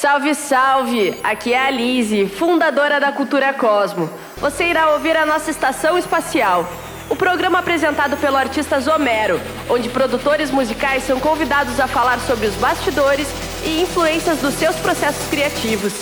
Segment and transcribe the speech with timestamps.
[0.00, 1.18] Salve, salve!
[1.24, 4.08] Aqui é a Lise, fundadora da Cultura Cosmo.
[4.36, 6.64] Você irá ouvir a nossa estação espacial,
[7.10, 12.54] o programa apresentado pelo artista Zomero, onde produtores musicais são convidados a falar sobre os
[12.54, 13.26] bastidores
[13.64, 15.92] e influências dos seus processos criativos.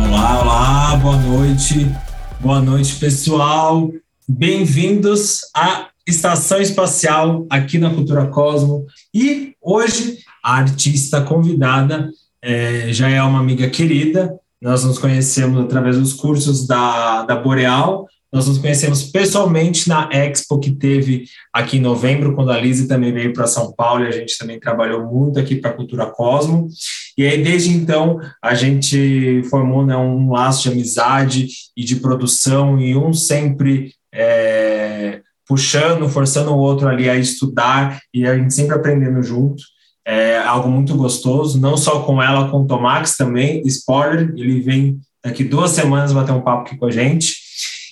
[0.00, 1.94] Olá, olá, boa noite.
[2.40, 3.88] Boa noite, pessoal.
[4.28, 8.84] Bem-vindos à Estação Espacial aqui na Cultura Cosmo.
[9.14, 12.10] E hoje a artista convidada
[12.42, 14.36] é, já é uma amiga querida.
[14.60, 18.08] Nós nos conhecemos através dos cursos da, da Boreal.
[18.32, 23.12] Nós nos conhecemos pessoalmente na Expo que teve aqui em novembro, quando a Lise também
[23.12, 26.68] veio para São Paulo e a gente também trabalhou muito aqui para a Cultura Cosmo.
[27.16, 32.78] E aí, desde então, a gente formou né, um laço de amizade e de produção,
[32.78, 38.74] e um sempre é, puxando, forçando o outro ali a estudar e a gente sempre
[38.74, 39.62] aprendendo junto.
[40.04, 43.62] É algo muito gostoso, não só com ela, com o Tomax também.
[43.66, 47.34] Spoiler, ele vem daqui duas semanas bater um papo aqui com a gente.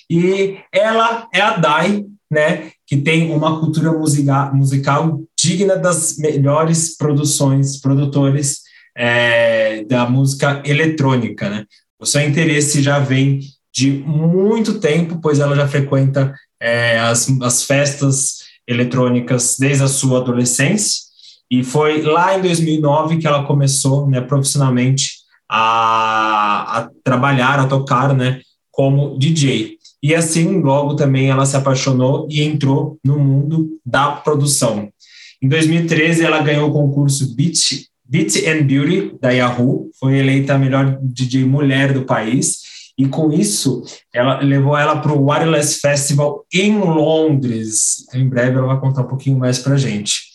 [0.09, 6.97] E ela é a Dai, né, que tem uma cultura musical, musical digna das melhores
[6.97, 8.61] produções, produtores
[8.97, 11.65] é, da música eletrônica, né?
[11.99, 13.41] O seu interesse já vem
[13.75, 20.19] de muito tempo, pois ela já frequenta é, as, as festas eletrônicas desde a sua
[20.19, 21.03] adolescência,
[21.51, 25.11] e foi lá em 2009 que ela começou né, profissionalmente
[25.49, 29.75] a, a trabalhar, a tocar né, como DJ.
[30.01, 34.89] E assim, logo também ela se apaixonou e entrou no mundo da produção.
[35.41, 40.57] Em 2013, ela ganhou o concurso Beat, Beat and Beauty da Yahoo, foi eleita a
[40.57, 42.64] melhor DJ mulher do país
[42.97, 48.05] e com isso, ela levou ela para o Wireless Festival em Londres.
[48.13, 50.33] Em breve ela vai contar um pouquinho mais para gente.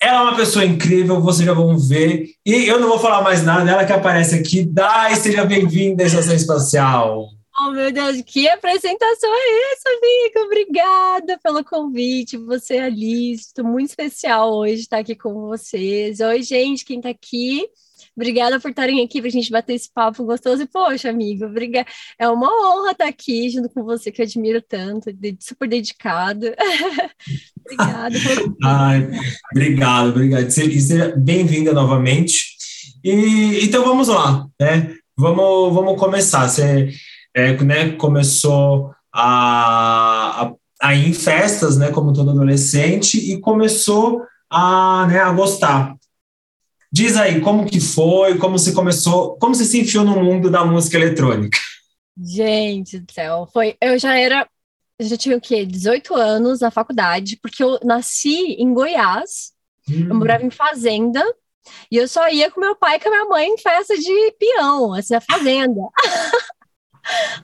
[0.00, 2.30] Ela é uma pessoa incrível, vocês já vão ver.
[2.46, 4.64] E eu não vou falar mais nada, ela que aparece aqui.
[4.64, 7.28] Dai, seja bem-vinda à Estação Espacial.
[7.62, 10.40] Oh, meu Deus, que apresentação é essa, amiga?
[10.46, 12.38] Obrigada pelo convite.
[12.38, 16.20] Você é Alice, estou muito especial hoje estar aqui com vocês.
[16.20, 17.68] Oi, gente, quem está aqui?
[18.16, 20.62] Obrigada por estarem aqui para a gente bater esse papo gostoso.
[20.62, 21.86] E, poxa, amigo, obrigada.
[22.18, 25.10] É uma honra estar aqui junto com você, que eu admiro tanto,
[25.40, 26.46] super dedicado.
[27.64, 28.16] Obrigada.
[28.64, 29.08] Ai,
[29.52, 30.50] obrigado, obrigado.
[30.50, 32.56] Seja bem-vinda novamente.
[33.04, 34.94] E, então vamos lá, né?
[35.16, 36.48] Vamos, vamos começar.
[36.48, 36.90] Você
[37.34, 44.22] é, né, começou a, a, a ir em festas, né, como todo adolescente, e começou
[44.50, 45.94] a, né, a gostar.
[46.92, 50.64] Diz aí, como que foi, como você começou, como você se enfiou no mundo da
[50.64, 51.58] música eletrônica?
[52.20, 54.46] Gente do céu, foi, eu já era,
[54.98, 59.52] eu já tinha o quê, 18 anos na faculdade, porque eu nasci em Goiás,
[59.88, 60.08] hum.
[60.08, 61.24] eu morava em fazenda,
[61.90, 64.32] e eu só ia com meu pai e com a minha mãe em festa de
[64.38, 65.80] peão, assim, na fazenda.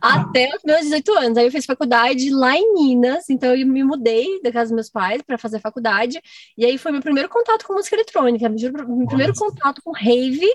[0.01, 1.39] até os meus 18 anos.
[1.39, 4.91] Aí eu fiz faculdade lá em Minas, então eu me mudei da casa dos meus
[4.91, 6.21] pais para fazer faculdade.
[6.57, 10.49] E aí foi meu primeiro contato com música eletrônica, meu primeiro contato com rave,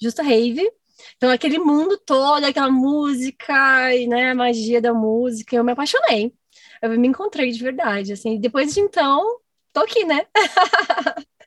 [0.00, 0.70] justa rave.
[1.16, 6.34] Então aquele mundo todo, aquela música e né, a magia da música, eu me apaixonei.
[6.82, 8.38] Eu me encontrei de verdade, assim.
[8.38, 9.40] Depois de então,
[9.72, 10.26] tô aqui, né?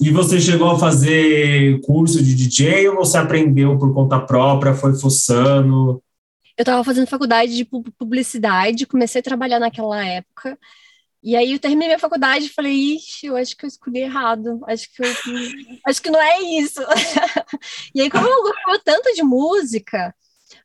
[0.00, 4.94] e você chegou a fazer curso de DJ ou você aprendeu por conta própria, foi
[4.94, 6.02] fuçando?
[6.56, 10.58] Eu estava fazendo faculdade de publicidade, comecei a trabalhar naquela época.
[11.22, 14.60] E aí eu terminei minha faculdade e falei, ixi, eu acho que eu escolhi errado,
[14.66, 15.06] acho que eu,
[15.86, 16.80] acho que não é isso.
[17.94, 20.14] e aí, como eu gostava tanto de música,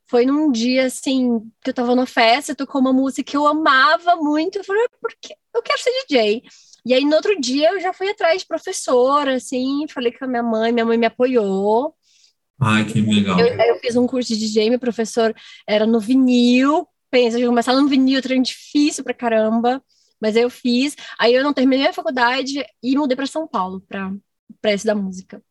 [0.07, 4.15] foi num dia assim que eu tava na festa, tocou uma música que eu amava
[4.15, 6.43] muito, eu falei, porque eu quero ser DJ.
[6.85, 10.27] E aí, no outro dia, eu já fui atrás de professora, assim, falei com a
[10.27, 11.95] minha mãe, minha mãe me apoiou.
[12.61, 13.39] Ai, que legal.
[13.39, 15.33] Eu, eu fiz um curso de DJ, meu professor
[15.67, 19.83] era no vinil, pensa, eu começar no vinil, treino difícil pra caramba,
[20.21, 20.95] mas aí eu fiz.
[21.19, 25.41] Aí eu não terminei a faculdade e mudei para São Paulo, para esse da música.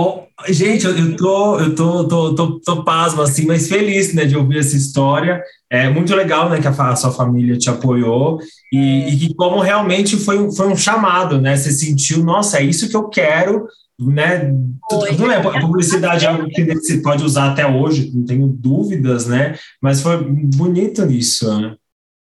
[0.00, 4.36] Oh, gente, eu, tô, eu tô, tô, tô, tô pasmo, assim, mas feliz, né, de
[4.36, 5.42] ouvir essa história.
[5.68, 8.38] É muito legal, né, que a, sua família te apoiou
[8.72, 12.88] e, e, que como realmente foi, foi um chamado, né, você sentiu, nossa, é isso
[12.88, 13.66] que eu quero,
[13.98, 14.54] né,
[14.88, 19.26] tudo, bem, a publicidade é algo que você pode usar até hoje, não tenho dúvidas,
[19.26, 21.74] né, mas foi bonito isso, né?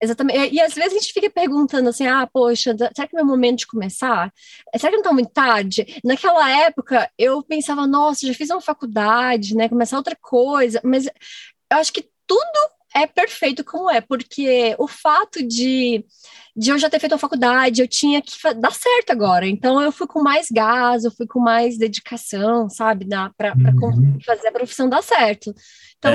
[0.04, 0.54] Exatamente.
[0.54, 3.60] E, às vezes a gente fica perguntando assim: ah, poxa, será que é meu momento
[3.60, 4.34] de começar?
[4.76, 5.86] Será que não está muito tarde?
[6.04, 9.70] Naquela época, eu pensava, nossa, já fiz uma faculdade, né?
[9.70, 12.60] Começar outra coisa, mas eu acho que tudo
[12.94, 16.06] é perfeito como é, porque o fato de,
[16.54, 19.48] de eu já ter feito a faculdade, eu tinha que dar certo agora.
[19.48, 23.08] Então, eu fui com mais gás, eu fui com mais dedicação, sabe,
[23.38, 24.20] para uhum.
[24.26, 25.56] fazer a profissão dar certo.
[25.98, 26.12] Então,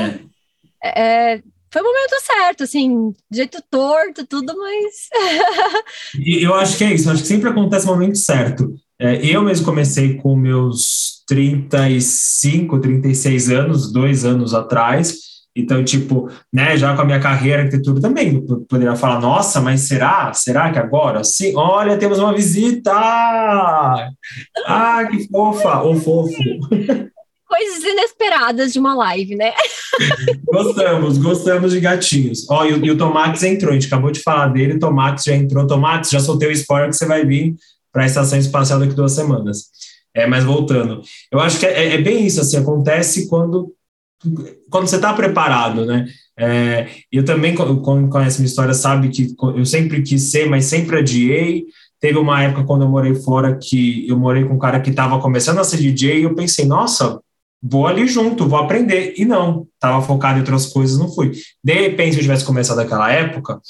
[0.85, 1.32] é.
[1.35, 5.08] É, foi o momento certo, assim, jeito torto, tudo, mas.
[6.42, 8.74] eu acho que é isso, acho que sempre acontece o momento certo.
[9.00, 15.28] É, eu mesmo comecei com meus 35, 36 anos, dois anos atrás.
[15.54, 20.32] Então, tipo, né, já com a minha carreira arquitetura também, poderia falar, nossa, mas será?
[20.32, 21.24] Será que agora?
[21.24, 22.92] Sim, olha, temos uma visita!
[22.92, 24.08] Ah,
[25.10, 26.32] que fofa, ou fofo.
[27.48, 29.52] Coisas inesperadas de uma live, né?
[30.44, 32.48] Gostamos, gostamos de gatinhos.
[32.50, 35.66] Ó, e, e o Tomax entrou, a gente acabou de falar dele, Tomax já entrou.
[35.66, 37.56] Tomax, já soltei o spoiler que você vai vir
[37.92, 39.70] para a estação espacial daqui duas semanas.
[40.14, 41.00] É, mas voltando,
[41.30, 43.72] eu acho que é, é bem isso, assim, acontece quando
[44.68, 46.06] quando você está preparado, né?
[46.36, 50.98] É, eu também, quando conhece minha história, sabe que eu sempre quis ser, mas sempre
[50.98, 51.64] adiei.
[52.00, 55.20] Teve uma época quando eu morei fora que eu morei com um cara que estava
[55.20, 57.20] começando a ser DJ e eu pensei, nossa,
[57.62, 59.14] vou ali junto, vou aprender.
[59.16, 61.32] E não, estava focado em outras coisas, não fui.
[61.62, 63.60] De repente, se eu tivesse começado naquela época,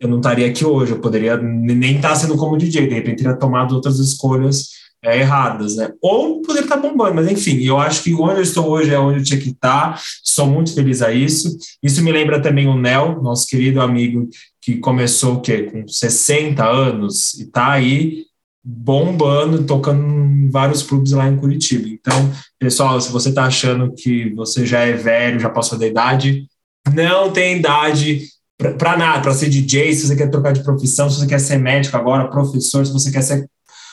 [0.00, 3.22] eu não estaria aqui hoje, eu poderia nem estar tá sendo como DJ, de repente
[3.22, 4.68] teria tomado outras escolhas
[5.02, 5.90] é, erradas, né?
[6.02, 8.98] Ou poderia estar tá bombando, mas enfim, eu acho que onde eu estou hoje é
[8.98, 11.56] onde eu tinha que estar, tá, sou muito feliz a isso.
[11.82, 14.28] Isso me lembra também o Nel, nosso querido amigo
[14.60, 15.62] que começou o quê?
[15.62, 18.26] Com 60 anos e está aí
[18.68, 21.88] bombando, tocando em vários clubes lá em Curitiba.
[21.88, 26.48] Então, pessoal, se você está achando que você já é velho, já passou da idade,
[26.92, 28.22] não tem idade
[28.58, 31.58] para nada, para ser DJ, se você quer trocar de profissão, se você quer ser
[31.58, 33.48] médico agora, professor, se você quer ser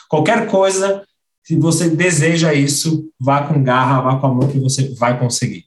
[0.08, 1.04] qualquer coisa,
[1.44, 5.66] se você deseja isso, vá com garra, vá com amor que você vai conseguir.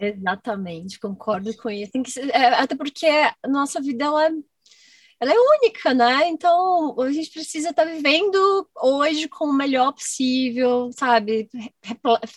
[0.00, 1.92] Exatamente, concordo com isso.
[2.06, 3.06] Ser, é, até porque
[3.46, 4.30] nossa vida ela é
[5.22, 6.28] ela é única, né?
[6.28, 11.48] Então a gente precisa estar tá vivendo hoje com o melhor possível, sabe?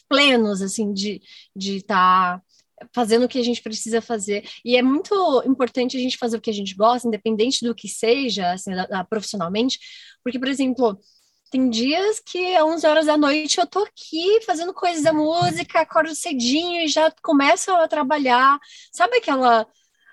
[0.07, 1.19] Plenos, assim, de
[1.55, 2.43] estar tá
[2.93, 4.47] fazendo o que a gente precisa fazer.
[4.63, 5.15] E é muito
[5.47, 8.71] importante a gente fazer o que a gente gosta, independente do que seja, assim,
[9.09, 9.79] profissionalmente,
[10.23, 10.99] porque, por exemplo,
[11.49, 15.81] tem dias que às 11 horas da noite eu tô aqui fazendo coisas da música,
[15.81, 18.59] acordo cedinho e já começo a trabalhar.
[18.91, 19.65] Sabe aquela,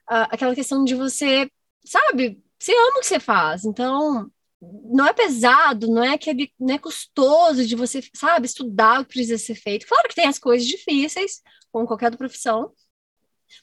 [0.07, 1.51] aquela questão de você,
[1.85, 4.31] sabe, você ama o que você faz, então
[4.93, 9.15] não é pesado, não é aquele, não é custoso de você, sabe, estudar o que
[9.15, 9.87] precisa ser feito.
[9.87, 11.41] Claro que tem as coisas difíceis,
[11.73, 12.71] como qualquer profissão,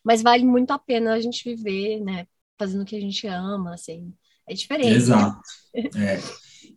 [0.03, 2.25] mas vale muito a pena a gente viver, né,
[2.57, 4.11] fazendo o que a gente ama, assim,
[4.47, 4.95] é diferente.
[4.95, 5.39] Exato.
[5.95, 6.19] É.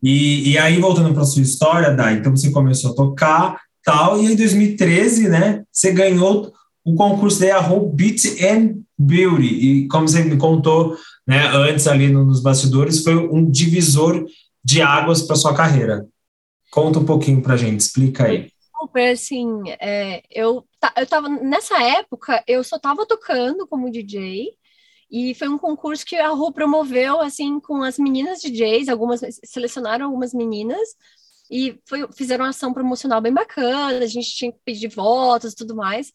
[0.03, 4.33] E, e aí, voltando para sua história, Dai, então você começou a tocar, tal, e
[4.33, 6.53] em 2013, né, você ganhou
[6.85, 10.97] o concurso da Yahoo Beat and Beauty, e como você me contou,
[11.27, 14.25] né, antes ali nos bastidores, foi um divisor
[14.65, 16.07] de águas para sua carreira.
[16.71, 18.51] Conta um pouquinho para gente, explica aí.
[18.81, 19.47] Super, assim,
[19.81, 20.67] é, eu,
[20.97, 24.49] eu tava, nessa época, eu só tava tocando como DJ,
[25.11, 30.07] e foi um concurso que a Ru promoveu, assim, com as meninas DJs, algumas, selecionaram
[30.07, 30.81] algumas meninas,
[31.51, 35.57] e foi, fizeram uma ação promocional bem bacana, a gente tinha que pedir votos e
[35.57, 36.11] tudo mais,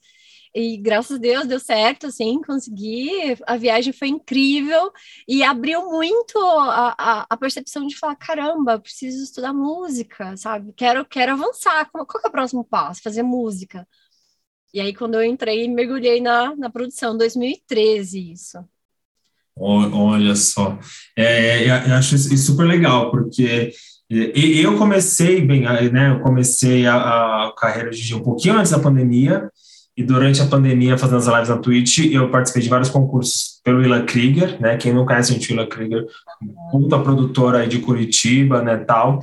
[0.54, 3.10] e graças a Deus deu certo, assim, consegui.
[3.46, 4.92] A viagem foi incrível
[5.28, 10.74] e abriu muito a, a, a percepção de falar: caramba, preciso estudar música, sabe?
[10.74, 11.90] Quero, quero avançar.
[11.92, 13.02] Qual, qual é o próximo passo?
[13.02, 13.88] Fazer música.
[14.74, 18.58] E aí, quando eu entrei, mergulhei na, na produção, 2013, isso.
[19.60, 20.78] Olha só,
[21.16, 23.72] é, eu acho isso super legal, porque
[24.10, 26.12] eu comecei bem, né?
[26.12, 29.50] Eu comecei a, a carreira de um pouquinho antes da pandemia,
[29.98, 33.80] e durante a pandemia, fazendo as lives na Twitch, eu participei de vários concursos pelo
[33.80, 34.78] Willa Krieger, né?
[34.78, 36.06] Quem não conhece gente, Willa Krieger,
[36.72, 39.20] puta produtora aí de Curitiba, né, tal.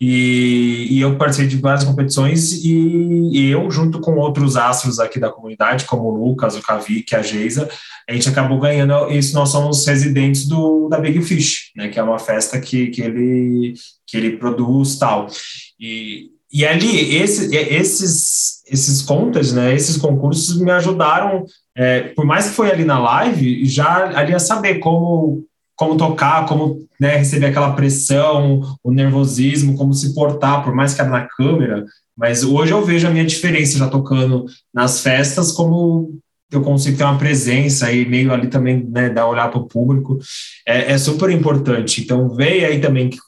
[0.00, 5.20] E, e eu participei de várias competições e, e, eu, junto com outros astros aqui
[5.20, 7.68] da comunidade, como o Lucas, o Kavik, a Geisa,
[8.08, 9.32] a gente acabou ganhando isso.
[9.32, 11.88] Nós somos residentes do, da Big Fish, né?
[11.88, 15.28] Que é uma festa que, que, ele, que ele produz tal.
[15.78, 21.44] E, e ali, esse, esses, esses contas, né, esses concursos me ajudaram,
[21.76, 25.44] é, por mais que foi ali na live, já ali a saber como,
[25.74, 31.02] como tocar, como né, receber aquela pressão, o nervosismo, como se portar, por mais que
[31.02, 31.84] era na câmera.
[32.16, 36.18] Mas hoje eu vejo a minha diferença já tocando nas festas, como
[36.50, 40.18] eu consigo ter uma presença e meio ali também, né, dar olhar para o público,
[40.66, 42.02] é, é, super importante.
[42.02, 43.18] Então, veio aí também que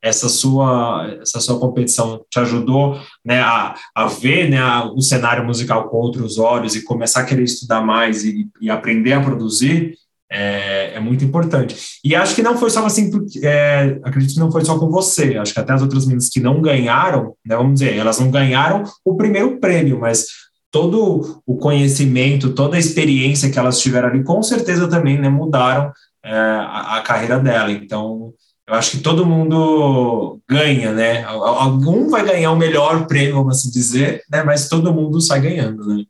[0.00, 5.44] essa sua, essa sua competição te ajudou, né, a, a ver, né, a, o cenário
[5.44, 9.94] musical com outros olhos e começar a querer estudar mais e, e aprender a produzir,
[10.30, 11.98] é, é, muito importante.
[12.04, 14.90] E acho que não foi só assim, porque, é, acredito que não foi só com
[14.90, 18.30] você, acho que até as outras meninas que não ganharam, né, vamos dizer, elas não
[18.30, 20.26] ganharam o primeiro prêmio, mas
[20.70, 25.92] todo o conhecimento, toda a experiência que elas tiveram ali, com certeza também né, mudaram
[26.22, 27.70] é, a, a, carreira dela.
[27.72, 28.34] Então,
[28.66, 31.24] eu acho que todo mundo ganha, né?
[31.24, 34.42] Algum vai ganhar o melhor prêmio, vamos assim dizer, né?
[34.42, 36.04] Mas todo mundo sai ganhando, né?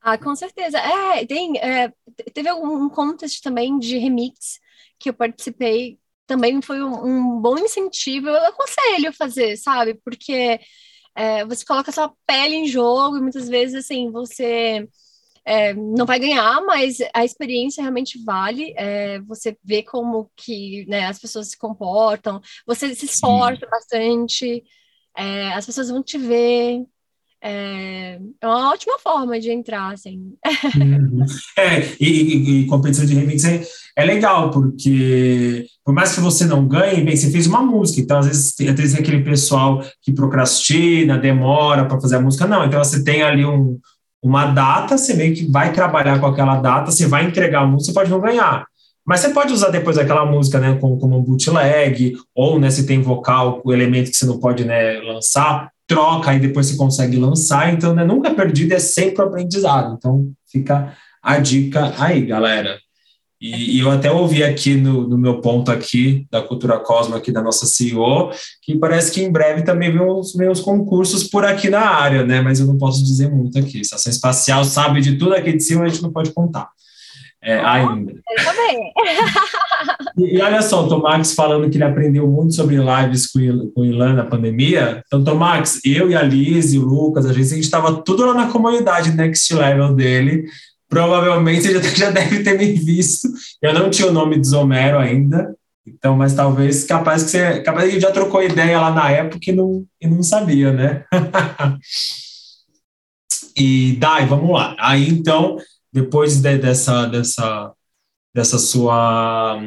[0.00, 0.78] Ah, com certeza.
[0.78, 1.92] É, tem, é,
[2.34, 4.58] teve um contest também de remix
[4.98, 8.28] que eu participei, também foi um, um bom incentivo.
[8.28, 9.94] Eu aconselho fazer, sabe?
[10.04, 10.58] Porque
[11.14, 14.88] é, você coloca sua pele em jogo e muitas vezes, assim, você
[15.44, 18.72] é, não vai ganhar, mas a experiência realmente vale.
[18.76, 23.70] É, você vê como que né, as pessoas se comportam, você se esforça Sim.
[23.70, 24.64] bastante,
[25.16, 26.84] é, as pessoas vão te ver,
[27.42, 30.32] é, é uma ótima forma de entrar, assim.
[30.76, 31.24] Uhum.
[31.58, 33.62] É, e, e, competição de remix é,
[33.96, 38.18] é, legal, porque por mais que você não ganhe, bem, você fez uma música, então
[38.18, 42.64] às vezes, às vezes tem aquele pessoal que procrastina, demora para fazer a música, não,
[42.64, 43.78] então você tem ali um,
[44.22, 47.92] uma data, você meio que vai trabalhar com aquela data, você vai entregar a música,
[47.92, 48.64] você pode não ganhar.
[49.04, 52.86] Mas você pode usar depois aquela música, né, como, como um bootleg, ou, né, se
[52.86, 57.16] tem vocal, o elemento que você não pode, né, lançar, troca e depois você consegue
[57.16, 57.72] lançar.
[57.72, 59.94] Então, né, nunca é perdido, é sempre aprendizado.
[59.96, 62.78] Então, fica a dica aí, galera.
[63.40, 67.32] E, e eu até ouvi aqui no, no, meu ponto aqui, da Cultura Cosmo, aqui
[67.32, 68.30] da nossa CEO,
[68.62, 72.40] que parece que em breve também vem os meus concursos por aqui na área, né?
[72.40, 73.80] Mas eu não posso dizer muito aqui.
[73.80, 76.70] Estação Espacial sabe de tudo aqui de cima, a gente não pode contar
[77.42, 78.12] é, ainda.
[78.12, 78.92] Eu também.
[80.16, 83.80] E, e, olha só, o Tomax falando que ele aprendeu muito sobre lives com, com
[83.80, 85.02] o Ilan na pandemia.
[85.06, 88.50] Então, Tomax, eu e a Liz e o Lucas, a gente estava tudo lá na
[88.50, 90.44] comunidade Next Level dele.
[90.88, 93.26] Provavelmente você já, já deve ter me visto.
[93.60, 95.54] Eu não tinha o nome de Zomero ainda,
[95.86, 99.52] então, mas talvez capaz que você capaz que já trocou ideia lá na época e
[99.52, 101.04] não, e não sabia, né?
[103.56, 104.76] e Dai, vamos lá.
[104.78, 105.56] Aí então
[105.92, 107.72] depois de, dessa, dessa,
[108.34, 109.60] dessa sua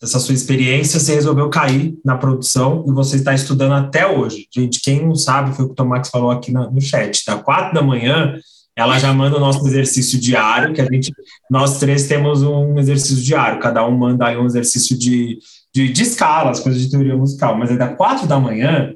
[0.00, 4.46] dessa sua experiência, você resolveu cair na produção e você está estudando até hoje.
[4.54, 7.38] Gente, quem não sabe, foi o que o Tomax falou aqui no chat, tá?
[7.38, 8.38] quatro da manhã,
[8.76, 11.10] ela já manda o nosso exercício diário, que a gente,
[11.50, 15.38] nós três temos um exercício diário, cada um manda aí um exercício de,
[15.74, 18.94] de, de escala, as coisas de teoria musical, mas é da quatro da manhã,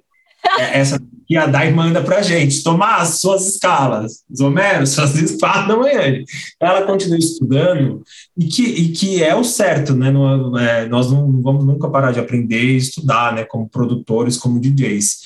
[0.58, 5.68] é essa e a Dai manda para a gente, Tomás, suas escalas, Zomero, suas escalas
[5.68, 6.24] da manhã.
[6.58, 8.02] Ela continua estudando
[8.36, 10.10] e que, e que é o certo, né?
[10.10, 13.44] Não, é, nós não vamos nunca parar de aprender e estudar, né?
[13.44, 15.20] Como produtores, como DJs.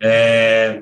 [0.00, 0.80] É,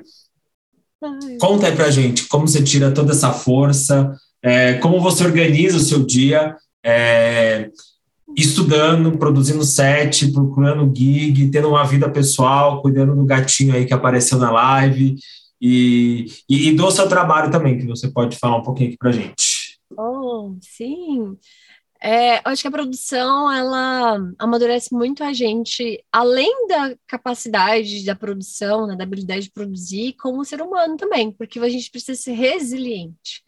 [1.39, 5.81] conta aí pra gente como você tira toda essa força, é, como você organiza o
[5.81, 6.55] seu dia.
[6.85, 7.71] É,
[8.35, 14.37] estudando, produzindo set, procurando gig, tendo uma vida pessoal, cuidando do gatinho aí que apareceu
[14.37, 15.15] na live
[15.61, 19.11] e, e, e do seu trabalho também, que você pode falar um pouquinho aqui para
[19.11, 19.79] gente.
[19.97, 21.37] Oh, sim.
[21.99, 28.85] É, acho que a produção ela amadurece muito a gente, além da capacidade da produção,
[28.85, 33.43] né, da habilidade de produzir, como ser humano também, porque a gente precisa ser resiliente,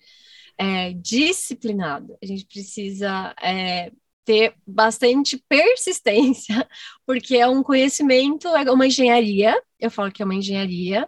[0.58, 3.92] é, disciplinado, a gente precisa é,
[4.26, 6.68] ter bastante persistência,
[7.06, 11.08] porque é um conhecimento, é uma engenharia, eu falo que é uma engenharia,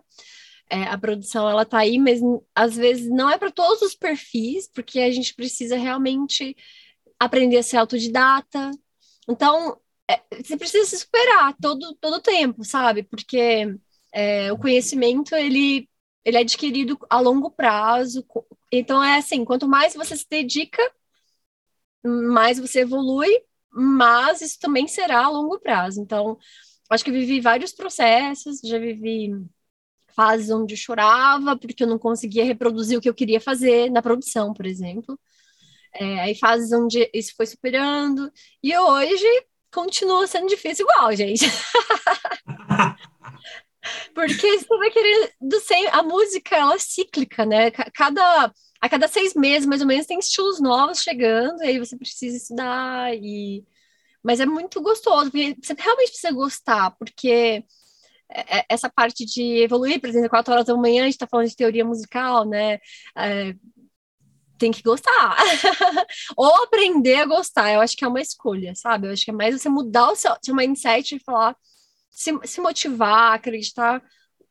[0.70, 2.22] é, a produção ela tá aí, mas
[2.56, 6.56] às vezes não é para todos os perfis, porque a gente precisa realmente
[7.20, 8.72] aprender a ser autodidata.
[9.30, 9.78] Então,
[10.10, 13.04] é, você precisa se superar todo todo tempo, sabe?
[13.04, 13.76] Porque
[14.14, 15.90] é, o conhecimento ele
[16.24, 18.26] ele é adquirido a longo prazo.
[18.72, 20.82] Então é assim, quanto mais você se dedica
[22.04, 23.30] mais você evolui,
[23.72, 26.02] mas isso também será a longo prazo.
[26.02, 26.38] Então,
[26.90, 29.32] acho que vivi vários processos, já vivi
[30.16, 34.02] fases onde eu chorava porque eu não conseguia reproduzir o que eu queria fazer na
[34.02, 35.20] produção, por exemplo.
[35.94, 38.32] É, aí fases onde isso foi superando,
[38.64, 39.26] e hoje
[39.74, 41.46] continua sendo difícil igual, gente.
[44.14, 47.72] porque você vai querer do sem a música ela é cíclica, né?
[47.72, 48.52] Cada
[48.82, 52.36] a cada seis meses, mais ou menos, tem estilos novos chegando, e aí você precisa
[52.38, 53.64] estudar, e...
[54.24, 57.64] mas é muito gostoso, porque você realmente precisa gostar, porque
[58.34, 61.28] é, é, essa parte de evoluir, por exemplo, quatro horas da manhã, a gente está
[61.28, 62.80] falando de teoria musical, né?
[63.18, 63.54] É,
[64.58, 65.38] tem que gostar.
[66.38, 67.74] Ou aprender a gostar.
[67.74, 69.08] Eu acho que é uma escolha, sabe?
[69.08, 71.56] Eu acho que é mais você mudar o seu, seu mindset e falar,
[72.12, 74.04] se, se motivar, acreditar,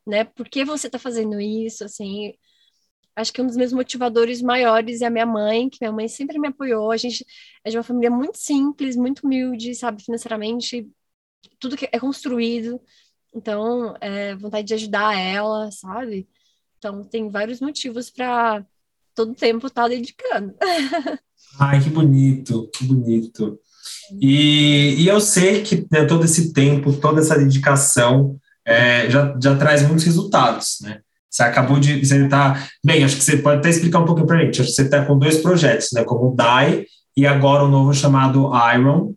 [0.07, 0.25] né?
[0.25, 2.35] Por que você está fazendo isso, assim.
[3.21, 6.39] Acho que um dos meus motivadores maiores é a minha mãe, que minha mãe sempre
[6.39, 6.91] me apoiou.
[6.91, 7.25] A gente
[7.65, 10.89] é de uma família muito simples, muito humilde, sabe, financeiramente,
[11.59, 12.81] tudo que é construído.
[13.35, 16.29] Então, é vontade de ajudar ela, sabe?
[16.79, 18.65] Então, tem vários motivos para
[19.15, 20.55] todo tempo estar tá dedicando.
[21.59, 23.61] Ai, que bonito, que bonito.
[24.21, 29.57] E, e eu sei que né, todo esse tempo, toda essa dedicação é, já, já
[29.57, 31.03] traz muitos resultados, né?
[31.31, 32.05] Você acabou de.
[32.05, 32.67] Você tá.
[32.85, 34.61] Bem, acho que você pode até explicar um pouquinho para a gente.
[34.61, 36.03] Acho que você está com dois projetos, né?
[36.03, 36.85] Como o DAI
[37.17, 39.13] e agora o um novo chamado Iron,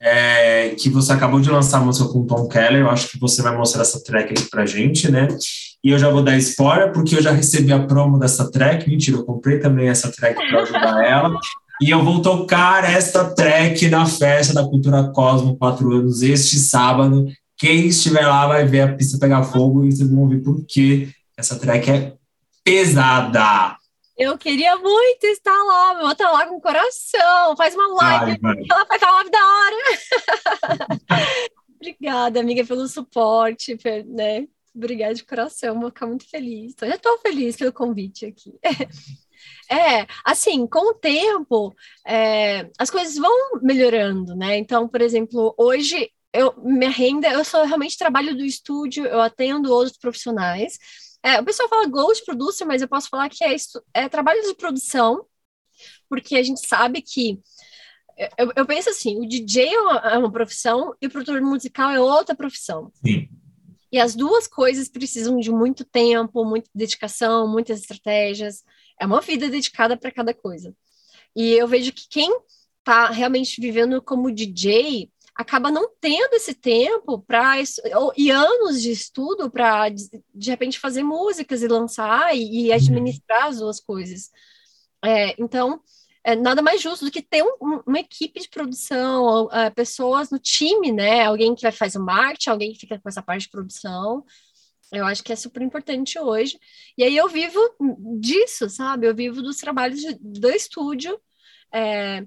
[0.00, 2.82] é, que você acabou de lançar a música com o Tom Keller.
[2.82, 5.28] Eu acho que você vai mostrar essa track aqui para a gente, né?
[5.84, 8.88] E eu já vou dar spoiler, porque eu já recebi a promo dessa track.
[8.88, 11.30] Mentira, eu comprei também essa track para ajudar ela.
[11.82, 17.26] E eu vou tocar esta track na festa da Cultura Cosmo 4 anos este sábado.
[17.56, 21.08] Quem estiver lá vai ver a pista pegar fogo e vocês vão ouvir por que
[21.40, 22.14] essa track é
[22.62, 23.76] pesada.
[24.16, 27.56] Eu queria muito estar lá, vou estar lá com o coração.
[27.56, 28.64] Faz uma live, vai, vai.
[28.70, 29.76] ela faz uma live da hora.
[31.80, 34.46] Obrigada, amiga, pelo suporte, né?
[34.74, 36.74] Obrigada de coração, vou ficar muito feliz.
[36.80, 38.52] Eu já estou feliz pelo convite aqui.
[39.72, 41.72] É, assim, com o tempo,
[42.04, 43.32] é, as coisas vão
[43.62, 44.58] melhorando, né?
[44.58, 49.72] Então, por exemplo, hoje eu minha renda, eu só realmente trabalho do estúdio, eu atendo
[49.72, 50.78] outros profissionais.
[51.22, 53.54] É, o pessoal fala ghost producer, mas eu posso falar que é,
[53.94, 55.26] é trabalho de produção,
[56.08, 57.38] porque a gente sabe que
[58.36, 61.90] eu, eu penso assim, o DJ é uma, é uma, profissão e o produtor musical
[61.90, 62.92] é outra profissão.
[62.94, 63.28] Sim.
[63.92, 68.62] E as duas coisas precisam de muito tempo, muita dedicação, muitas estratégias.
[69.00, 70.74] É uma vida dedicada para cada coisa.
[71.34, 72.30] E eu vejo que quem
[72.78, 75.10] está realmente vivendo como DJ
[75.40, 77.54] acaba não tendo esse tempo para
[78.16, 83.58] e anos de estudo para de repente fazer músicas e lançar e, e administrar as
[83.58, 84.30] duas coisas.
[85.02, 85.80] É, então
[86.22, 90.38] é nada mais justo do que ter um, uma equipe de produção, uh, pessoas no
[90.38, 91.24] time, né?
[91.24, 94.22] Alguém que vai fazer o marketing, alguém que fica com essa parte de produção.
[94.92, 96.58] Eu acho que é super importante hoje.
[96.98, 97.58] E aí eu vivo
[98.20, 99.06] disso, sabe?
[99.06, 101.18] Eu vivo dos trabalhos de, do estúdio.
[101.72, 102.26] É,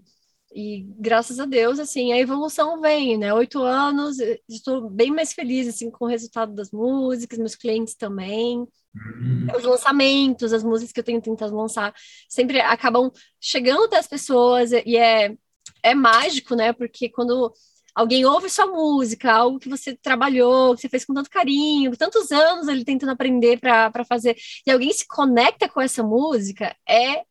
[0.56, 3.34] e graças a Deus, assim, a evolução vem, né?
[3.34, 8.60] Oito anos, estou bem mais feliz, assim, com o resultado das músicas, meus clientes também.
[8.60, 9.48] Uhum.
[9.58, 11.94] Os lançamentos, as músicas que eu tenho tentado lançar,
[12.30, 13.12] sempre acabam
[13.42, 15.36] chegando das pessoas e é,
[15.82, 16.72] é mágico, né?
[16.72, 17.52] Porque quando
[17.96, 22.32] alguém ouve sua música, algo que você trabalhou, que você fez com tanto carinho, tantos
[22.32, 24.36] anos ele tentando aprender para fazer,
[24.66, 27.24] e alguém se conecta com essa música, é,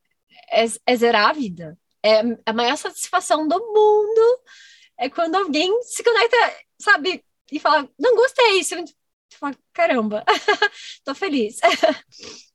[0.51, 1.79] é, é zerar a vida.
[2.05, 4.41] É a maior satisfação do mundo
[4.99, 6.37] é quando alguém se conecta,
[6.81, 8.85] sabe, e fala, não gostei, você
[9.39, 10.25] fala, caramba,
[11.05, 11.57] tô feliz.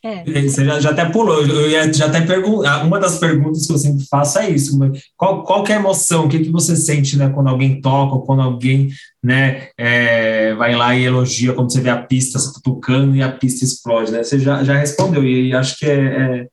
[0.00, 0.42] É.
[0.42, 3.78] Você já, já, até pulou, eu ia já até perguntar, uma das perguntas que eu
[3.78, 4.78] sempre faço é isso,
[5.16, 8.22] qual, qual é a emoção, o que, que você sente, né, quando alguém toca, ou
[8.22, 13.22] quando alguém, né, é, vai lá e elogia, quando você vê a pista tocando e
[13.22, 16.48] a pista explode, né, você já, já respondeu, e, e acho que é, é,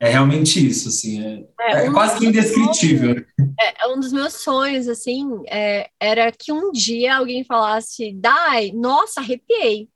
[0.00, 3.22] é, realmente isso, assim, é, é, é um quase que indescritível.
[3.60, 5.28] É, é, um dos meus sonhos, assim,
[6.00, 9.90] era que um dia alguém falasse, Dai, nossa, arrepiei,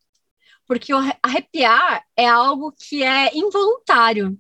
[0.67, 4.39] porque arrepiar é algo que é involuntário.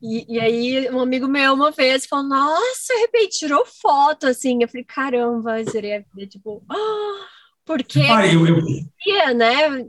[0.00, 4.62] E, e, aí, um amigo meu uma vez falou: Nossa, arrepiei, tirou foto, assim.
[4.62, 7.26] Eu falei: Caramba, zerei a vida, tipo, ah,
[7.64, 8.00] porque.
[8.00, 9.34] Ah, eu, eu...
[9.34, 9.86] né?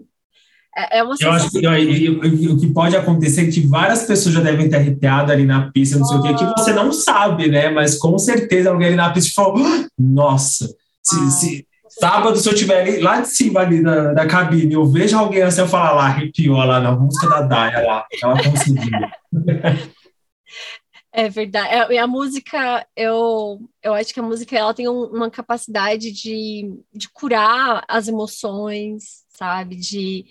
[0.75, 4.41] É, é uma eu acho que o que pode acontecer é que várias pessoas já
[4.41, 7.69] devem ter arrepiado ali na pista, não sei o que, que você não sabe, né?
[7.69, 10.67] Mas com certeza alguém ali na pista falou: ah, Nossa,
[11.01, 11.29] se, ah.
[11.29, 11.67] se,
[11.99, 15.61] Sábado, se eu estiver lá de cima ali da, da cabine, eu vejo alguém assim,
[15.61, 18.91] eu falar lá, arrepiou lá na música da Daya lá, ela conseguiu.
[21.15, 21.93] É verdade.
[21.93, 26.75] É, a música, eu, eu acho que a música ela tem um, uma capacidade de,
[26.91, 29.75] de curar as emoções, sabe?
[29.75, 30.25] De,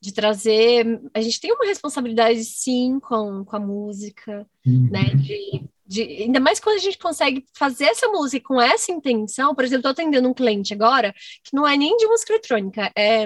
[0.00, 1.00] de trazer.
[1.14, 4.88] A gente tem uma responsabilidade, sim, com, com a música, uhum.
[4.90, 5.04] né?
[5.14, 9.64] De de, ainda mais quando a gente consegue fazer essa música com essa intenção, por
[9.64, 13.22] exemplo, estou atendendo um cliente agora que não é nem de música eletrônica, é,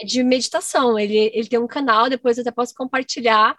[0.00, 0.98] é, de meditação.
[0.98, 3.54] Ele, ele tem um canal, depois eu até posso compartilhar.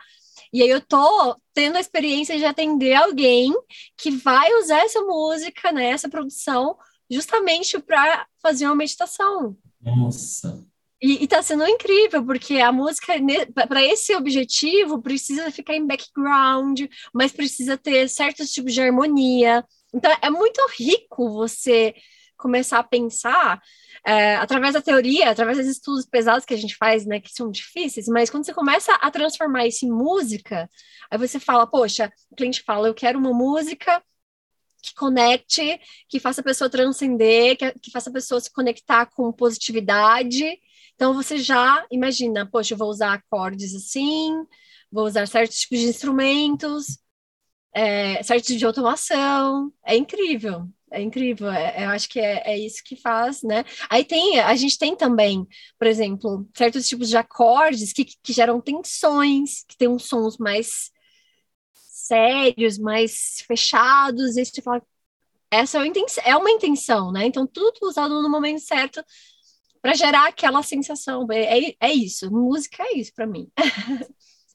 [0.51, 3.53] E aí eu tô tendo a experiência de atender alguém
[3.95, 6.75] que vai usar essa música, né, essa produção,
[7.09, 9.55] justamente para fazer uma meditação.
[9.79, 10.65] Nossa.
[11.01, 13.13] E, está sendo incrível, porque a música,
[13.67, 19.65] para esse objetivo, precisa ficar em background, mas precisa ter certos tipos de harmonia.
[19.93, 21.95] Então, é muito rico você
[22.37, 23.61] começar a pensar
[24.05, 27.51] é, através da teoria, através dos estudos pesados que a gente faz, né, que são
[27.51, 30.67] difíceis, mas quando você começa a transformar isso em música,
[31.09, 34.01] aí você fala, poxa, o cliente fala, eu quero uma música
[34.81, 39.31] que conecte, que faça a pessoa transcender, que, que faça a pessoa se conectar com
[39.31, 40.57] positividade,
[41.01, 44.45] então você já imagina, poxa, eu vou usar acordes assim,
[44.91, 46.99] vou usar certos tipos de instrumentos,
[47.73, 49.73] é, certos tipos de automação.
[49.83, 51.51] É incrível, é incrível.
[51.51, 53.65] É, eu acho que é, é, isso que faz, né?
[53.89, 55.47] Aí tem, a gente tem também,
[55.79, 60.91] por exemplo, certos tipos de acordes que, que geram tensões, que tem uns sons mais
[61.73, 64.83] sérios, mais fechados, e você fala,
[65.49, 65.79] essa
[66.23, 67.25] é uma intenção, né?
[67.25, 69.03] Então, tudo usado no momento certo
[69.81, 71.25] para gerar aquela sensação.
[71.31, 73.47] É, é, é isso, música é isso para mim.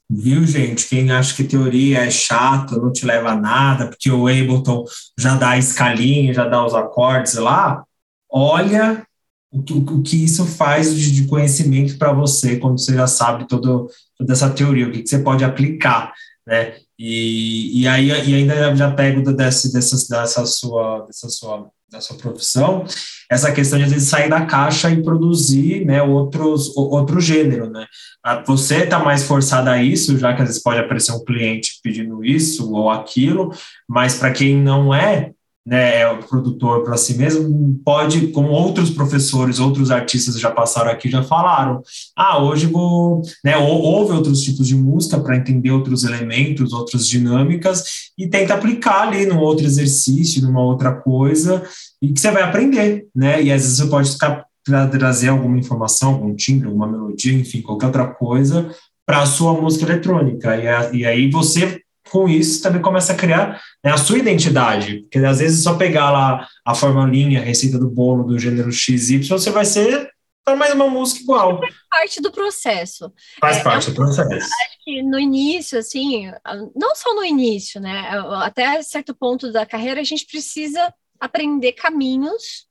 [0.09, 0.87] Viu, gente?
[0.87, 4.85] Quem acha que teoria é chato, não te leva a nada, porque o Ableton
[5.17, 7.83] já dá a escalinha, já dá os acordes lá,
[8.29, 9.05] olha
[9.51, 13.89] o que, o que isso faz de conhecimento para você quando você já sabe todo,
[14.17, 16.13] toda essa teoria, o que, que você pode aplicar,
[16.45, 16.77] né?
[16.97, 22.17] E, e aí e ainda já pego desse, dessa, dessa, sua, dessa sua da sua
[22.17, 22.85] profissão,
[23.31, 27.85] essa questão de às vezes sair da caixa e produzir, né, outros, outro gênero, né?
[28.23, 31.79] Ah, você está mais forçado a isso, já que às vezes pode aparecer um cliente
[31.81, 33.53] pedindo isso ou aquilo,
[33.87, 35.31] mas para quem não é,
[35.67, 40.89] né, é o produtor para si mesmo, pode, como outros professores, outros artistas já passaram
[40.89, 41.81] aqui, já falaram,
[42.15, 47.83] ah, hoje vou, né, ouve outros tipos de música para entender outros elementos, outras dinâmicas,
[48.17, 51.61] e tenta aplicar ali num outro exercício, numa outra coisa,
[52.01, 56.13] e que você vai aprender, né, e às vezes você pode ficar, trazer alguma informação,
[56.13, 58.73] algum timbre, alguma melodia, enfim, qualquer outra coisa,
[59.05, 63.61] para a sua música eletrônica, e, e aí você com isso também começa a criar
[63.83, 67.89] né, a sua identidade, porque às vezes só pegar lá a formulinha, a receita do
[67.89, 70.11] bolo do gênero XY, você vai ser
[70.55, 71.59] mais uma música igual.
[71.59, 73.11] Faz parte do processo.
[73.39, 74.29] Faz é, parte é, do processo.
[74.29, 76.31] Acho que no início, assim,
[76.75, 78.09] não só no início, né,
[78.41, 82.67] até certo ponto da carreira, a gente precisa aprender caminhos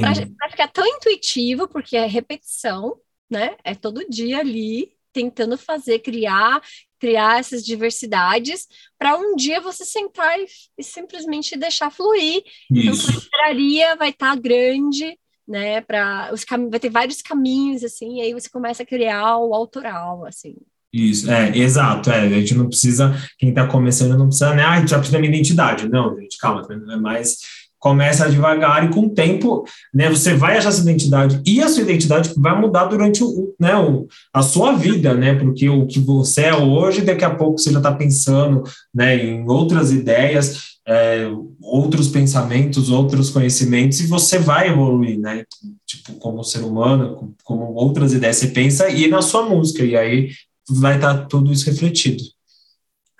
[0.00, 2.96] para ficar tão intuitivo, porque é repetição,
[3.30, 6.60] né, é todo dia ali, tentando fazer, criar,
[6.98, 8.66] criar essas diversidades
[8.98, 10.46] para um dia você sentar e,
[10.78, 12.42] e simplesmente deixar fluir.
[12.70, 13.10] Então, Isso.
[13.10, 15.80] Então, a livraria vai estar tá grande, né?
[15.80, 20.24] Para os vai ter vários caminhos assim, e aí você começa a criar o autoral,
[20.24, 20.56] assim.
[20.92, 24.72] Isso, é, exato, é, a gente não precisa, quem está começando não precisa, né, ah,
[24.72, 27.38] a gente já precisa da minha identidade, não, gente, calma, é mais
[27.82, 31.82] começa devagar e com o tempo, né, você vai achar essa identidade e a sua
[31.82, 36.42] identidade vai mudar durante o, né, o, a sua vida, né, porque o que você
[36.42, 38.62] é hoje, daqui a pouco você já está pensando,
[38.94, 41.26] né, em outras ideias, é,
[41.60, 45.44] outros pensamentos, outros conhecimentos e você vai evoluir, né,
[45.84, 49.96] tipo, como ser humano, como, como outras ideias você pensa e na sua música, e
[49.96, 50.30] aí
[50.70, 52.22] vai estar tá tudo isso refletido.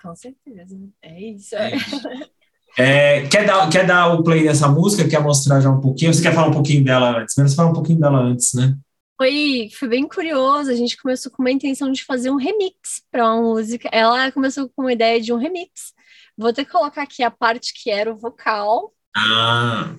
[0.01, 1.53] Com certeza, é isso.
[1.53, 2.01] É isso.
[2.77, 5.07] É, quer, dar, quer dar o play nessa música?
[5.07, 6.13] Quer mostrar já um pouquinho?
[6.13, 7.35] Você quer falar um pouquinho dela antes?
[7.35, 8.75] Menos falar um pouquinho dela antes, né?
[9.15, 10.71] Foi, foi bem curioso.
[10.71, 13.89] A gente começou com uma intenção de fazer um remix para uma música.
[13.91, 15.93] Ela começou com uma ideia de um remix.
[16.35, 18.91] Vou ter que colocar aqui a parte que era o vocal.
[19.15, 19.95] Ah.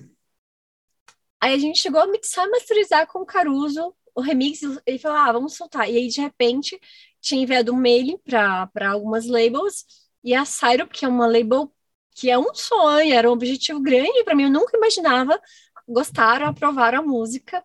[1.41, 4.59] Aí a gente chegou a mixar e masterizar com o Caruso o remix.
[4.85, 5.89] Ele falou: ah, vamos soltar.
[5.89, 6.79] E aí, de repente,
[7.21, 9.85] tinha enviado um mail para algumas labels.
[10.23, 11.71] E a Syrup, que é uma label
[12.15, 15.39] que é um sonho, era um objetivo grande para mim, eu nunca imaginava.
[15.87, 17.61] Gostaram, aprovaram a música.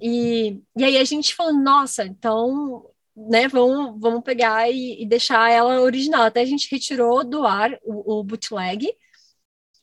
[0.00, 5.50] E, e aí a gente falou, nossa, então, né, vamos, vamos pegar e, e deixar
[5.50, 6.22] ela original.
[6.22, 8.90] Até a gente retirou do ar o, o, bootleg.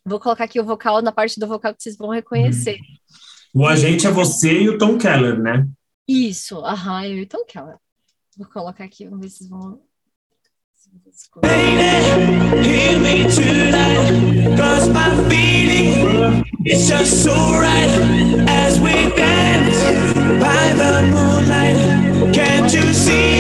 [0.04, 2.80] Vou colocar aqui o vocal, na parte do vocal que vocês vão reconhecer.
[3.54, 5.68] O agente é você e o Tom Keller, né?
[6.08, 7.78] Isso, aham, eu e o Tom Keller.
[8.36, 9.80] Vou colocar aqui, vamos ver se vocês vão
[10.92, 11.08] Lady,
[16.66, 18.92] is just so right as we
[20.40, 22.34] by the moonlight.
[22.34, 23.32] Can't you see?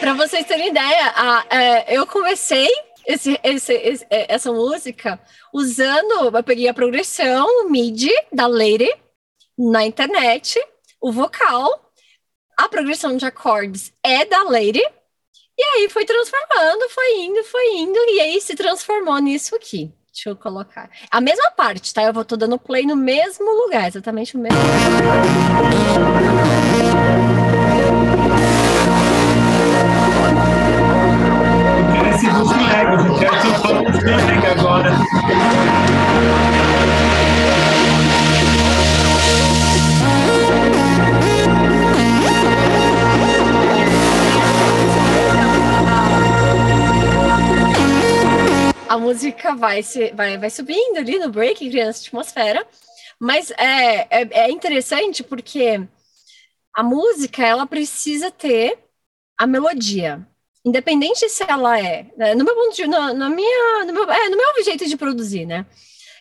[0.00, 2.68] Para vocês terem ideia, a, é, eu comecei
[3.06, 5.20] esse, esse, esse, é, essa música
[5.52, 8.90] usando, eu peguei a progressão MIDI da Lady
[9.58, 10.58] na internet,
[11.00, 11.89] o vocal
[12.60, 14.82] a progressão de acordes é da Lady,
[15.58, 19.90] e aí foi transformando, foi indo, foi indo, e aí se transformou nisso aqui.
[20.12, 20.90] Deixa eu colocar.
[21.10, 22.02] A mesma parte, tá?
[22.02, 24.58] Eu vou tô dando play no mesmo lugar, exatamente o mesmo.
[32.22, 34.90] Eu quero eu quero um bootleg agora.
[48.90, 52.66] A música vai, se, vai, vai subindo ali no break, criando essa atmosfera.
[53.20, 55.80] Mas é, é, é, interessante porque
[56.74, 58.76] a música ela precisa ter
[59.38, 60.26] a melodia.
[60.64, 64.28] Independente se ela é, né, no meu ponto de no, na minha, no meu, é,
[64.28, 65.66] no meu jeito de produzir, né?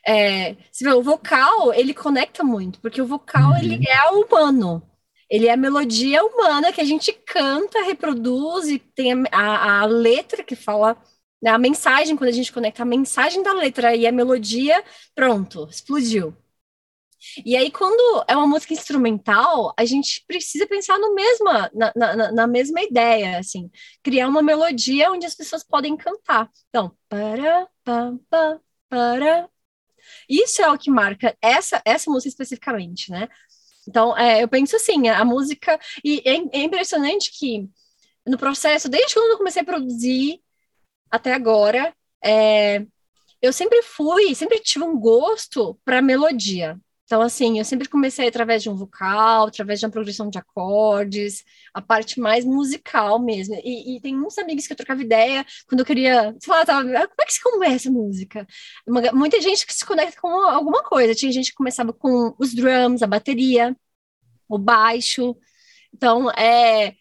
[0.07, 3.57] É, você vê, o vocal ele conecta muito, porque o vocal uhum.
[3.57, 4.83] ele é humano.
[5.27, 9.85] Ele é a melodia humana que a gente canta, reproduz e tem a, a, a
[9.85, 10.95] letra que fala
[11.41, 14.83] né, a mensagem, quando a gente conecta a mensagem da letra e a melodia,
[15.15, 16.35] pronto, explodiu.
[17.45, 22.31] E aí, quando é uma música instrumental, a gente precisa pensar no mesma, na, na,
[22.31, 23.69] na, mesma ideia, assim,
[24.01, 26.49] criar uma melodia onde as pessoas podem cantar.
[26.69, 29.49] Então, para, para, para.
[30.29, 33.27] Isso é o que marca essa, essa música especificamente, né?
[33.87, 35.79] Então, é, eu penso assim, a música.
[36.03, 37.69] E é, é impressionante que
[38.25, 40.41] no processo, desde quando eu comecei a produzir,
[41.11, 41.93] até agora,
[42.23, 42.85] é,
[43.41, 46.79] eu sempre fui, sempre tive um gosto para melodia.
[47.09, 51.43] Então, assim, eu sempre comecei através de um vocal, através de uma progressão de acordes,
[51.73, 53.55] a parte mais musical mesmo.
[53.63, 56.81] E, e tem muitos amigos que eu trocava ideia quando eu queria, sei lá, tava,
[56.81, 58.47] ah, como é que se começa a música?
[58.87, 61.15] Uma, muita gente que se conecta com alguma coisa.
[61.15, 63.75] Tinha gente que começava com os drums, a bateria,
[64.47, 65.35] o baixo.
[65.91, 66.93] Então, é,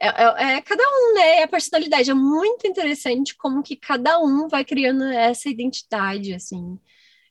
[0.00, 1.40] é, é, é, cada um, né?
[1.40, 2.10] É a personalidade.
[2.10, 6.78] É muito interessante como que cada um vai criando essa identidade, assim.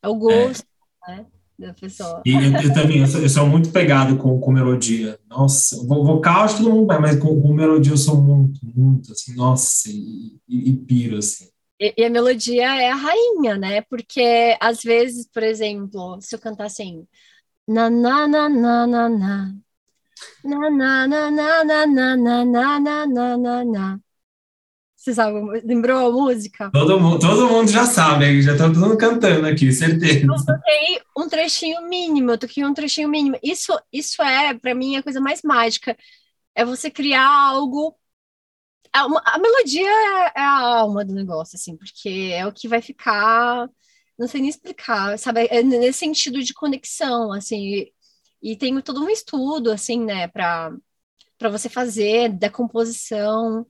[0.02, 0.65] É o gosto,
[1.08, 1.12] é.
[1.12, 1.26] né?
[1.58, 2.21] Da pessoa.
[2.26, 5.19] E eu, eu também, eu sou, eu sou, muito pegado com, com melodia.
[5.30, 9.12] Nossa, vocal acho que todo mundo vai, mas com, com, melodia eu sou muito, muito,
[9.12, 11.49] assim, nossa, e, e, e piro, assim.
[11.80, 13.82] E, e, a melodia é a rainha, né?
[13.82, 17.06] Porque às vezes, por exemplo, se eu cantar assim,
[17.67, 19.56] na na na na na na
[20.43, 23.99] na, na, na, na, na, na, na, na, na, na, na.
[24.95, 26.71] Você sabe, lembrou a música?
[26.71, 30.25] Todo mundo, todo mundo já sabe, já tá todo mundo cantando aqui, certeza.
[30.25, 33.38] Eu toquei um trechinho mínimo, eu toquei um trechinho mínimo.
[33.43, 35.97] Isso, isso é, para mim, a coisa mais mágica.
[36.55, 37.93] É você criar algo.
[38.93, 43.67] A, melodia é, é a alma do negócio, assim, porque é o que vai ficar
[44.17, 45.47] não sei nem explicar, sabe?
[45.49, 47.88] É nesse sentido de conexão, assim.
[48.43, 50.77] E tem todo um estudo, assim, né, para
[51.49, 53.65] você fazer da composição.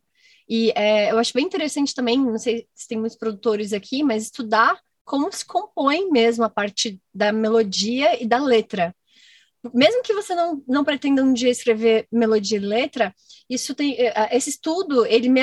[0.50, 4.24] E é, eu acho bem interessante também, não sei se tem muitos produtores aqui, mas
[4.24, 8.96] estudar como se compõe mesmo a parte da melodia e da letra.
[9.74, 13.14] Mesmo que você não, não pretenda um dia escrever melodia e letra,
[13.48, 15.42] isso tem, é, esse estudo ele me,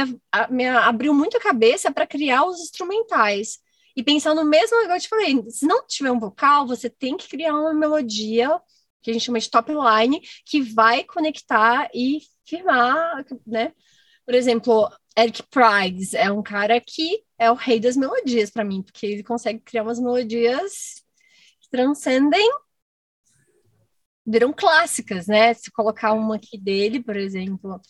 [0.51, 3.59] me abriu muito a cabeça para criar os instrumentais.
[3.97, 7.29] E pensando mesmo, igual eu te falei, se não tiver um vocal, você tem que
[7.29, 8.61] criar uma melodia
[9.03, 13.73] que a gente chama de top line, que vai conectar e firmar, né?
[14.25, 18.83] Por exemplo, Eric Price é um cara que é o rei das melodias para mim,
[18.83, 21.03] porque ele consegue criar umas melodias
[21.61, 22.51] que transcendem,
[24.27, 25.55] viram clássicas, né?
[25.55, 27.81] Se colocar uma aqui dele, por exemplo.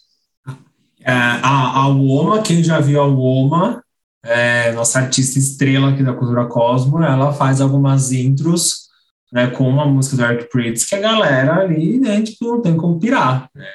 [1.03, 3.85] É, a, a Woma, quem já viu a Woma,
[4.23, 8.90] é, nossa artista estrela aqui da Cultura Cosmo, ela faz algumas intros
[9.33, 12.77] né, com uma música do Eric Prydz, que a galera ali, né, tipo, não tem
[12.77, 13.67] como pirar, né,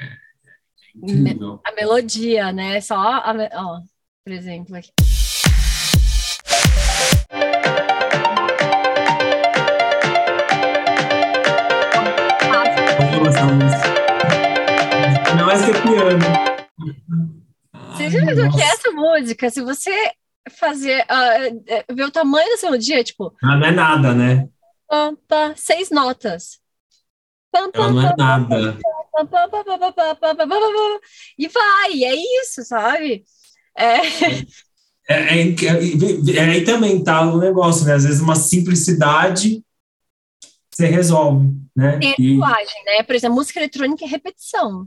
[0.00, 0.08] é,
[1.04, 1.36] é.
[1.64, 3.80] A melodia, né, só, a, ó,
[4.24, 4.90] por exemplo, aqui.
[15.36, 16.18] Não mais que piano.
[17.92, 19.92] Você já viu que essa música, se você
[20.58, 23.34] fazer, uh, ver o tamanho dessa melodia, tipo...
[23.42, 24.48] Ah, não é nada, né?
[24.88, 26.58] Pam, pam, seis notas.
[27.52, 28.78] Pam, pam, não é nada.
[31.38, 33.24] E vai, é isso, sabe?
[33.76, 33.96] É.
[35.10, 35.54] É, é,
[36.36, 37.94] é, aí também tá o negócio, né?
[37.94, 39.64] Às vezes uma simplicidade
[40.70, 41.98] você resolve, né?
[41.98, 42.22] Tem e...
[42.34, 43.02] linguagem, né?
[43.02, 44.86] Por exemplo, música eletrônica é repetição.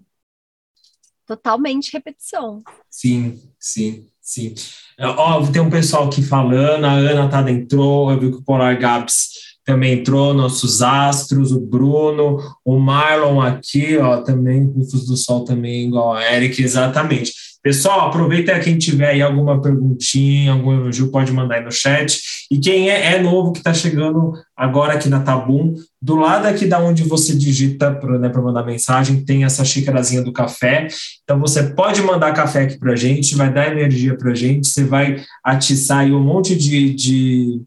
[1.26, 2.64] Totalmente repetição.
[2.90, 4.56] Sim, sim, sim.
[5.00, 8.80] Ó, tem um pessoal aqui falando, a Ana tá dentro, eu vi que o Polar
[8.80, 15.46] Gaps também entrou nossos astros, o Bruno, o Marlon aqui, ó, também, Rufus do Sol
[15.46, 17.32] também, igual a Eric, exatamente.
[17.64, 22.20] Pessoal, aproveita quem tiver aí alguma perguntinha, algum elogio, pode mandar aí no chat.
[22.50, 26.66] E quem é, é novo que está chegando agora aqui na Tabum, do lado aqui
[26.66, 30.88] da onde você digita para né, mandar mensagem, tem essa xícarazinha do café.
[31.24, 34.68] Então você pode mandar café aqui para a gente, vai dar energia para a gente,
[34.68, 37.62] você vai atiçar aí um monte de, de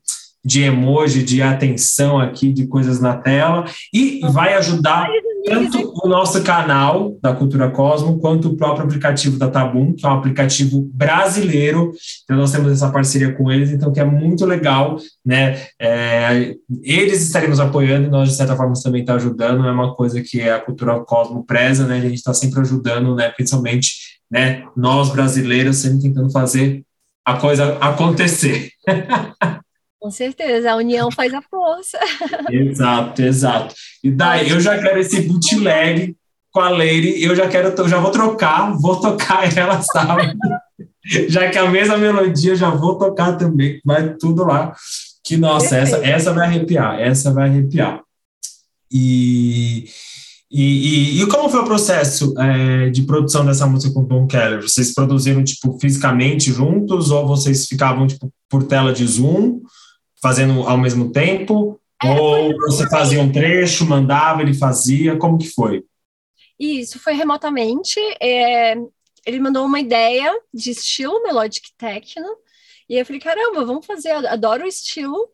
[0.44, 5.08] de emoji, de atenção aqui, de coisas na tela, e vai ajudar
[5.44, 10.08] tanto o nosso canal da Cultura Cosmo, quanto o próprio aplicativo da Tabum, que é
[10.08, 11.92] um aplicativo brasileiro,
[12.24, 17.22] então nós temos essa parceria com eles, então que é muito legal, né, é, eles
[17.22, 20.58] estaremos apoiando e nós, de certa forma, também está ajudando, é uma coisa que a
[20.58, 23.92] Cultura Cosmo preza, né, a gente está sempre ajudando, né, principalmente,
[24.30, 26.82] né, nós brasileiros sempre tentando fazer
[27.24, 28.70] a coisa acontecer.
[30.04, 31.98] Com certeza, a união faz a força.
[32.52, 33.74] exato, exato.
[34.02, 36.14] E daí eu já quero esse bootleg
[36.52, 40.36] com a Leire, eu já quero, eu já vou trocar, vou tocar ela, sabe?
[41.26, 44.74] já que a mesma melodia, eu já vou tocar também, vai tudo lá.
[45.24, 48.02] Que nossa, essa, essa vai arrepiar, essa vai arrepiar.
[48.92, 49.86] E,
[50.52, 54.26] e, e, e como foi o processo é, de produção dessa música com o Tom
[54.26, 54.60] Keller?
[54.60, 59.62] Vocês produziram tipo fisicamente juntos ou vocês ficavam tipo por tela de Zoom?
[60.24, 61.78] Fazendo ao mesmo tempo?
[62.02, 65.18] É, ou você fazia um trecho, mandava, ele fazia?
[65.18, 65.84] Como que foi?
[66.58, 68.00] Isso, foi remotamente.
[68.20, 68.74] É,
[69.26, 72.26] ele mandou uma ideia de estilo melodic techno,
[72.88, 75.28] e eu falei, caramba, vamos fazer, adoro o estilo.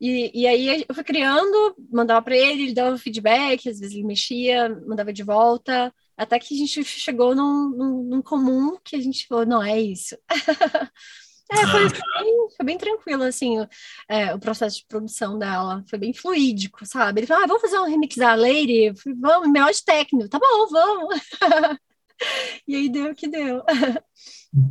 [0.00, 4.06] E, e aí eu fui criando, mandava para ele, ele dava feedback, às vezes ele
[4.06, 9.00] mexia, mandava de volta, até que a gente chegou num, num, num comum que a
[9.00, 10.16] gente falou, não, é isso.
[11.52, 13.56] É, foi, bem, foi bem tranquilo, assim,
[14.08, 15.84] é, o processo de produção dela.
[15.88, 17.20] Foi bem fluídico, sabe?
[17.20, 18.92] Ele falou, ah, vamos fazer um remix da Lady?
[18.96, 20.28] Falei, vamos, melhor de técnico.
[20.28, 21.20] Tá bom, vamos.
[22.68, 23.62] e aí deu o que deu.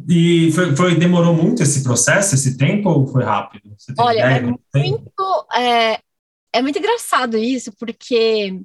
[0.08, 3.76] E foi, foi, demorou muito esse processo, esse tempo, ou foi rápido?
[3.98, 6.00] Olha, é muito, é,
[6.54, 8.62] é, muito engraçado isso, porque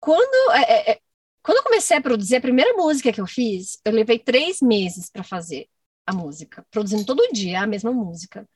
[0.00, 0.98] quando, é, é, é,
[1.42, 5.10] quando eu comecei a produzir, a primeira música que eu fiz, eu levei três meses
[5.10, 5.66] para fazer
[6.06, 8.48] a música, produzindo todo dia a mesma música.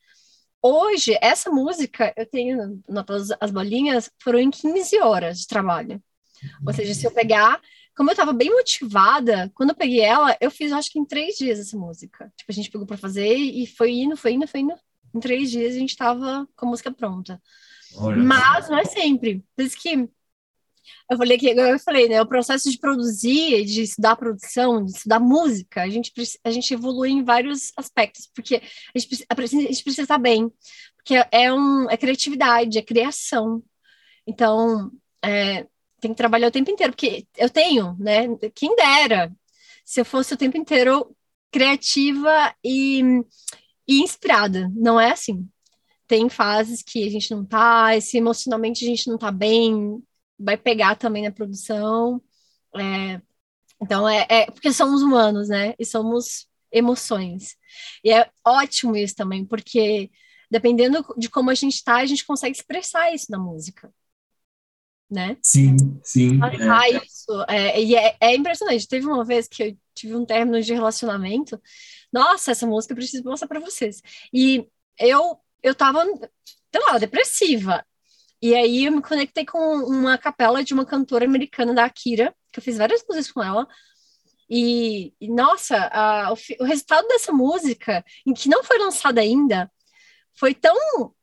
[0.63, 6.03] Hoje, essa música, eu tenho notas, as bolinhas, foram em 15 horas de trabalho.
[6.67, 7.61] Ou seja, se eu pegar,
[7.97, 11.37] como eu estava bem motivada, quando eu peguei ela, eu fiz acho que em três
[11.37, 12.33] dias essa música.
[12.37, 14.75] Tipo, a gente pegou para fazer e foi indo, foi indo, foi indo.
[15.15, 17.41] Em três dias a gente estava com a música pronta.
[17.97, 19.45] Olha Mas não é sempre.
[19.55, 20.09] Por isso que
[21.11, 22.21] eu falei que eu falei, né?
[22.21, 26.13] O processo de produzir, de estudar produção, de estudar música, a gente,
[26.45, 28.63] a gente evolui em vários aspectos, porque
[28.95, 30.51] a gente, a gente precisa estar bem,
[30.97, 33.63] porque é, um, é criatividade, é criação.
[34.27, 34.91] Então,
[35.25, 35.67] é,
[36.01, 38.27] tem que trabalhar o tempo inteiro, porque eu tenho, né?
[38.55, 39.33] Quem dera
[39.85, 41.17] se eu fosse o tempo inteiro
[41.51, 43.01] criativa e,
[43.87, 44.71] e inspirada.
[44.75, 45.49] Não é assim.
[46.07, 50.03] Tem fases que a gente não tá, se emocionalmente a gente não tá bem,
[50.39, 52.23] vai pegar também na produção.
[52.77, 53.21] É,
[53.81, 55.75] então, é, é, porque somos humanos, né?
[55.79, 57.57] E somos emoções.
[58.03, 60.11] E é ótimo isso também, porque
[60.51, 63.93] dependendo de como a gente está, a gente consegue expressar isso na música.
[65.09, 65.37] Né?
[65.41, 66.41] Sim, sim.
[66.43, 67.05] Ah, é.
[67.05, 67.45] isso.
[67.49, 68.89] É, e é, é impressionante.
[68.89, 71.61] Teve uma vez que eu tive um término de relacionamento.
[72.13, 74.03] Nossa, essa música eu preciso mostrar para vocês.
[74.33, 74.67] E
[74.99, 77.85] eu, eu tava, sei lá, depressiva.
[78.47, 82.61] E aí eu me conectei com uma capela de uma cantora americana da Akira, que
[82.61, 83.67] eu fiz várias músicas com ela.
[84.49, 89.69] E, e nossa, a, o, o, resultado dessa música, em que não foi lançada ainda,
[90.39, 90.77] foi tão,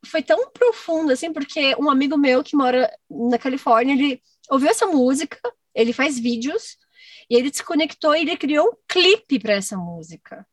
[0.05, 4.85] foi tão profundo, assim, porque um amigo meu que mora na Califórnia, ele ouviu essa
[4.85, 5.39] música,
[5.73, 6.77] ele faz vídeos,
[7.29, 10.45] e ele se conectou e ele criou um clipe para essa música.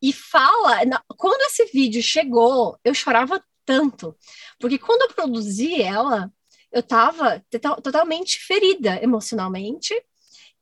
[0.00, 0.78] E fala,
[1.18, 4.16] quando esse vídeo chegou, eu chorava tanto.
[4.58, 6.32] Porque quando eu produzi ela,
[6.72, 7.40] eu estava
[7.80, 9.94] totalmente ferida emocionalmente,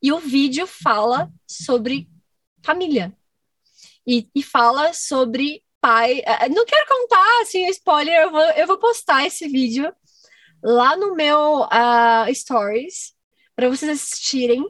[0.03, 2.07] e o vídeo fala sobre
[2.63, 3.17] família.
[4.07, 6.19] E, e fala sobre pai.
[6.19, 9.91] Eh, eh, não quero contar assim, spoiler, eu vou, eu vou postar esse vídeo
[10.63, 13.15] lá no meu uh, stories
[13.57, 14.65] para vocês assistirem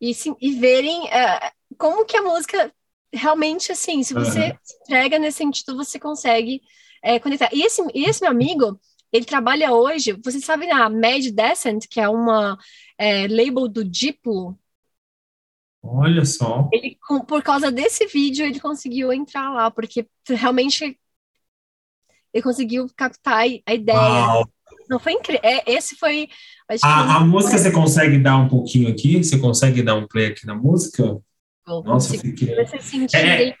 [0.00, 2.72] e, sim, e verem uh, como que a música
[3.12, 4.58] realmente assim, se você uhum.
[4.82, 6.60] entrega nesse sentido, você consegue
[7.06, 7.48] é, conectar.
[7.52, 8.78] E esse, e esse meu amigo,
[9.12, 12.58] ele trabalha hoje, vocês sabem a Mad Descent, que é uma
[12.98, 14.58] é, label do Diplo?
[15.80, 16.68] Olha só.
[16.72, 20.98] Ele, por causa desse vídeo, ele conseguiu entrar lá, porque realmente
[22.34, 23.96] ele conseguiu captar a ideia.
[23.96, 24.50] Uau.
[24.90, 25.40] Não foi incrível.
[25.44, 26.28] É, esse foi.
[26.82, 29.22] a, a música você consegue dar um pouquinho aqui?
[29.22, 31.20] Você consegue dar um play aqui na música?
[31.66, 32.54] Nossa, eu fiquei.
[32.64, 33.56] Você sentir É,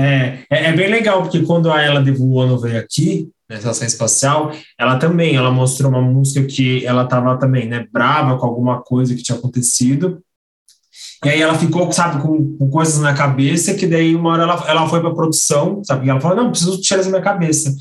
[0.00, 4.52] é, é, é bem legal, porque quando a Ela Devoano veio aqui, na Estação Espacial,
[4.78, 9.14] ela também, ela mostrou uma música que ela estava também, né, brava com alguma coisa
[9.14, 10.22] que tinha acontecido,
[11.24, 14.64] e aí ela ficou, sabe, com, com coisas na cabeça, que daí uma hora ela,
[14.68, 17.74] ela foi para produção, sabe, e ela falou, não, preciso tirar isso da minha cabeça.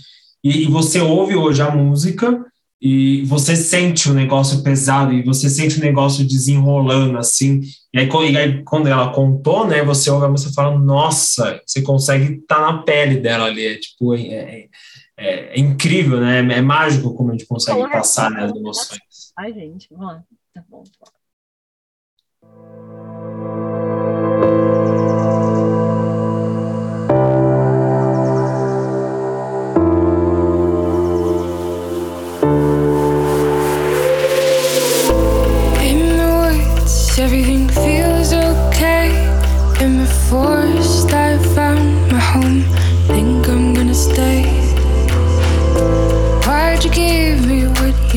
[0.44, 2.46] E, e você ouve hoje a música,
[2.82, 7.62] e você sente o negócio pesado, e você sente o negócio desenrolando, assim,
[7.94, 11.60] e aí, e aí, quando ela contou, né, você ouve a música e fala, nossa,
[11.66, 14.68] você consegue estar na pele dela ali, é tipo, é, é,
[15.18, 17.92] é- é incrível, né, é mágico como a gente consegue Claro.
[17.92, 19.00] passar né, as emoções.
[19.38, 20.24] Ai, gente, vamos lá.
[20.54, 20.84] Tá bom.
[20.84, 21.12] tá
[22.42, 23.09] bom.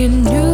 [0.03, 0.51] What you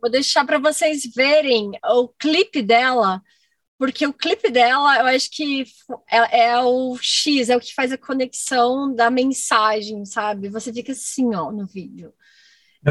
[0.00, 3.22] Vou deixar para vocês verem o clipe dela,
[3.78, 5.64] porque o clipe dela, eu acho que
[6.10, 10.48] é, é o X, é o que faz a conexão da mensagem, sabe?
[10.48, 12.12] Você fica assim, ó, no vídeo.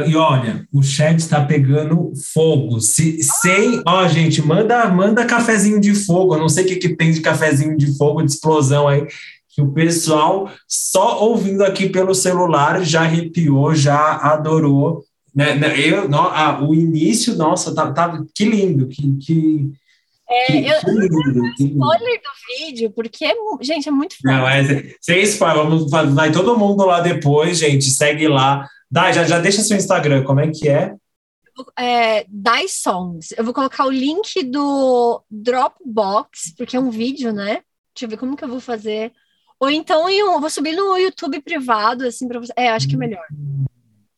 [0.07, 2.79] E olha, o chat está pegando fogo.
[2.79, 6.35] Se, sem, ó, gente, manda, manda cafezinho de fogo.
[6.35, 9.05] Eu não sei o que, que tem de cafezinho de fogo, de explosão aí,
[9.49, 15.03] que o pessoal, só ouvindo aqui pelo celular, já arrepiou, já adorou.
[15.33, 15.55] Né?
[15.55, 19.71] né, Eu, no, ah, o início, nossa, tá, tá, que lindo, que, que,
[20.29, 21.31] É, que, eu, que lindo.
[21.31, 21.47] lindo.
[21.57, 26.31] spoiler do vídeo, porque, é gente, é muito Não, é, sem spoiler, vamos, vai, vai
[26.31, 28.67] todo mundo lá depois, gente, segue lá.
[28.89, 30.95] Dá, já, já deixa seu Instagram, como é que é?
[31.77, 33.33] É, Die Songs.
[33.37, 37.61] Eu vou colocar o link do Dropbox, porque é um vídeo, né?
[37.93, 39.11] Deixa eu ver como que eu vou fazer.
[39.59, 42.53] Ou então eu vou subir no YouTube privado, assim, para vocês.
[42.57, 43.25] É, acho que é melhor.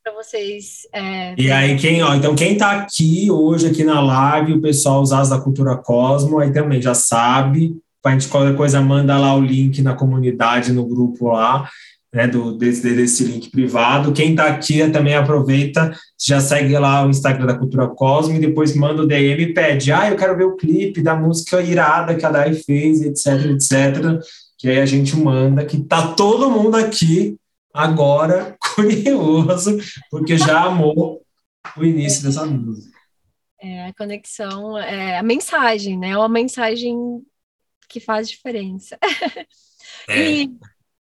[0.06, 0.86] Para vocês.
[0.92, 5.02] é, E aí, quem, ó, então quem tá aqui hoje, aqui na live, o pessoal
[5.02, 7.76] As da Cultura Cosmo, aí também já sabe.
[8.04, 11.68] A gente, qualquer coisa, manda lá o link na comunidade, no grupo lá,
[12.14, 14.12] né, do, desse, desse link privado.
[14.12, 15.92] Quem tá aqui também aproveita,
[16.24, 19.90] já segue lá o Instagram da Cultura Cosmo e depois manda o DM e pede,
[19.90, 24.22] ah, eu quero ver o clipe da música irada que a Dai fez, etc, etc.
[24.56, 27.36] Que aí a gente manda, que tá todo mundo aqui
[27.76, 29.78] agora curioso,
[30.10, 31.22] porque já amou
[31.76, 32.96] o início dessa música.
[33.60, 36.10] é, a conexão, é, a mensagem, né?
[36.10, 36.96] É uma mensagem
[37.88, 38.98] que faz diferença.
[40.08, 40.50] E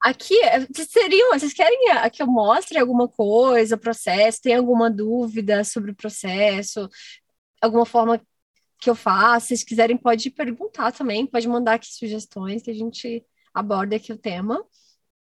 [0.01, 1.80] aqui, é, vocês seriam, vocês querem
[2.11, 4.41] que eu mostre alguma coisa, o processo?
[4.41, 6.89] Tem alguma dúvida sobre o processo?
[7.61, 8.22] Alguma forma
[8.80, 9.39] que eu faça?
[9.41, 14.13] Se vocês quiserem, pode perguntar também, pode mandar aqui sugestões que a gente aborda aqui
[14.13, 14.63] o tema.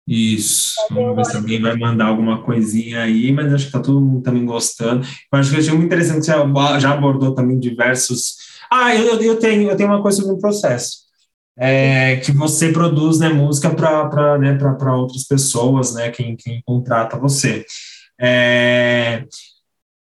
[0.09, 0.75] Isso.
[0.91, 4.23] Vamos ver se alguém vai mandar alguma coisinha aí, mas acho que tá todo mundo
[4.23, 5.07] também gostando.
[5.33, 8.37] Eu acho que eu achei muito interessante que você já abordou também diversos.
[8.71, 11.07] Ah, eu, eu, tenho, eu tenho uma coisa sobre o processo.
[11.59, 17.19] É, que você produz né, música para né, pra- outras pessoas, né, quem, quem contrata
[17.19, 17.65] você.
[18.21, 19.25] É,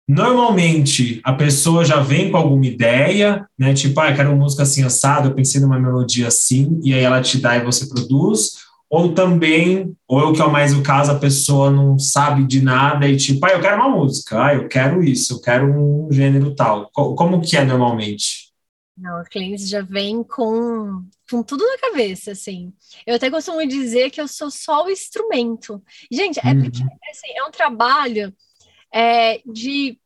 [0.08, 3.76] Normalmente a pessoa já vem com alguma ideia, né?
[3.76, 7.02] Tipo, ah, eu quero uma música assim assada, eu pensei numa melodia assim, e aí
[7.04, 8.54] ela te dá e você produz.
[8.90, 12.62] Ou também, ou é o que é mais o caso, a pessoa não sabe de
[12.62, 16.12] nada e tipo, ah, eu quero uma música, ah, eu quero isso, eu quero um
[16.12, 16.90] gênero tal.
[16.92, 18.50] Co- Como que é normalmente?
[18.98, 22.74] Não, os clientes já vêm com, com tudo na cabeça, assim.
[23.08, 25.82] Eu até costumo dizer que eu sou só o instrumento.
[26.12, 26.62] Gente, é Uhum.
[26.62, 28.36] porque assim, é um trabalho
[28.94, 30.00] é, de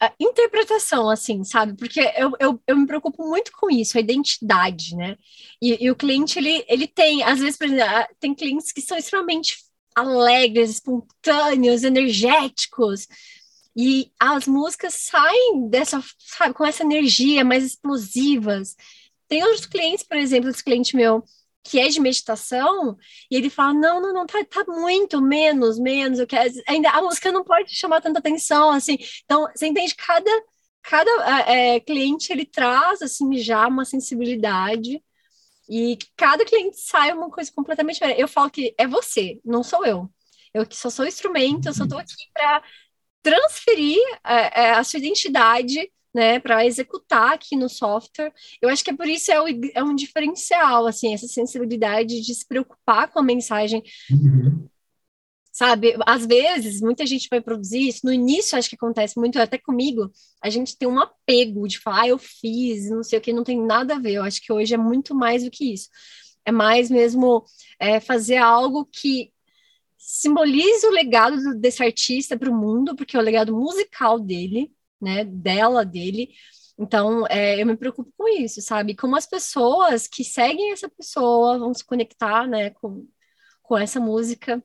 [0.00, 1.76] ah, interpretação, assim, sabe?
[1.76, 5.16] Porque eu, eu, eu me preocupo muito com isso, a identidade, né?
[5.60, 8.96] E, e o cliente, ele, ele tem, às vezes, por exemplo, tem clientes que são
[8.96, 9.56] extremamente
[9.96, 13.08] alegres, espontâneos, energéticos,
[13.76, 18.76] e as músicas saem dessa, sabe, com essa energia mais explosivas.
[19.28, 21.24] Tem outros clientes, por exemplo, esse cliente meu
[21.68, 22.96] que é de meditação,
[23.30, 26.52] e ele fala: não, não, não, tá, tá muito menos, menos, eu quero.
[26.66, 28.98] Ainda a música não pode chamar tanta atenção, assim.
[29.24, 30.30] Então, você entende cada
[30.82, 31.10] cada
[31.50, 35.02] é, cliente ele traz assim já uma sensibilidade
[35.68, 38.20] e cada cliente sai uma coisa completamente diferente.
[38.20, 40.10] Eu falo que é você, não sou eu.
[40.54, 42.62] Eu que só sou instrumento, eu só estou aqui para
[43.22, 48.32] transferir é, é, a sua identidade né, para executar aqui no software.
[48.60, 52.34] Eu acho que é por isso é, o, é um diferencial, assim, essa sensibilidade de
[52.34, 53.82] se preocupar com a mensagem.
[54.10, 54.68] Uhum.
[55.52, 59.58] Sabe, às vezes, muita gente vai produzir isso, no início acho que acontece muito, até
[59.58, 60.08] comigo,
[60.40, 63.42] a gente tem um apego de falar, ah, eu fiz, não sei o que, não
[63.42, 65.88] tem nada a ver, eu acho que hoje é muito mais do que isso.
[66.44, 67.44] É mais mesmo
[67.80, 69.32] é, fazer algo que
[69.98, 74.70] simbolize o legado desse artista para o mundo, porque é o legado musical dele,
[75.00, 76.30] né, dela, dele.
[76.78, 78.94] Então, é, eu me preocupo com isso, sabe?
[78.94, 83.06] Como as pessoas que seguem essa pessoa vão se conectar, né, com,
[83.62, 84.62] com essa música,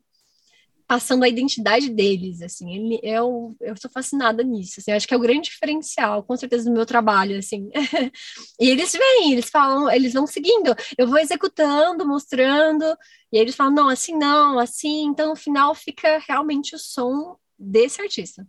[0.87, 2.71] passando a identidade deles, assim.
[2.75, 4.91] Ele, eu, eu sou fascinada nisso, assim.
[4.91, 7.69] acho que é o grande diferencial, com certeza, do meu trabalho, assim.
[8.59, 10.75] e eles vêm, eles falam, eles vão seguindo.
[10.97, 12.85] Eu vou executando, mostrando,
[13.31, 15.05] e eles falam, não, assim não, assim.
[15.05, 18.45] Então, no final, fica realmente o som desse artista.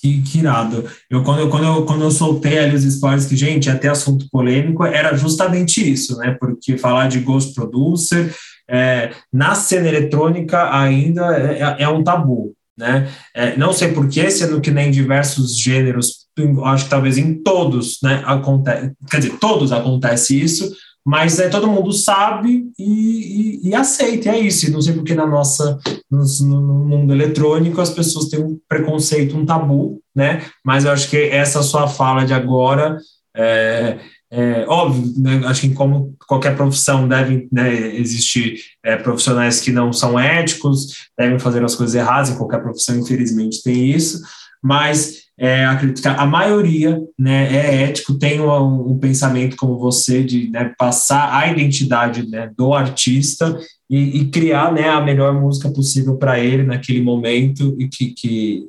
[0.00, 0.84] Que, que irado.
[1.10, 4.26] Eu quando, eu, quando, eu, quando eu soltei ali os spoilers, que, gente, até assunto
[4.30, 6.36] polêmico, era justamente isso, né?
[6.38, 8.34] Porque falar de Ghost Producer
[8.68, 13.08] é, na cena eletrônica ainda é, é, é um tabu, né?
[13.34, 16.26] É, não sei porquê, sendo que nem diversos gêneros,
[16.64, 18.22] acho que talvez em todos, né?
[18.26, 20.70] Acontece, quer dizer, todos acontece isso,
[21.06, 24.66] mas é, todo mundo sabe e, e, e aceita, é isso.
[24.66, 25.78] E não sei porque na nossa,
[26.10, 30.42] no, no, mundo eletrônico as pessoas têm um preconceito, um tabu, né?
[30.64, 32.98] Mas eu acho que essa sua fala de agora
[33.36, 34.00] é,
[34.32, 35.42] é óbvio, né?
[35.44, 41.38] acho que como qualquer profissão deve né, existir é, profissionais que não são éticos, devem
[41.38, 44.20] fazer as coisas erradas, em qualquer profissão, infelizmente, tem isso,
[44.60, 50.24] mas é, acredito que a maioria né, é ético, tem um, um pensamento como você
[50.24, 53.58] de né, passar a identidade né, do artista
[53.88, 58.68] e, e, criar né, a melhor música possível para ele naquele momento e que, que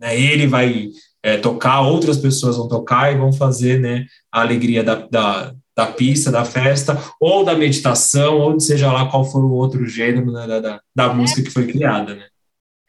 [0.00, 0.88] né, ele vai
[1.22, 5.86] é, tocar, outras pessoas vão tocar e vão fazer né, a alegria da, da, da
[5.86, 10.46] pista, da festa, ou da meditação, ou seja lá qual for o outro gênero né,
[10.60, 12.14] da, da, música que foi criada.
[12.14, 12.24] Né?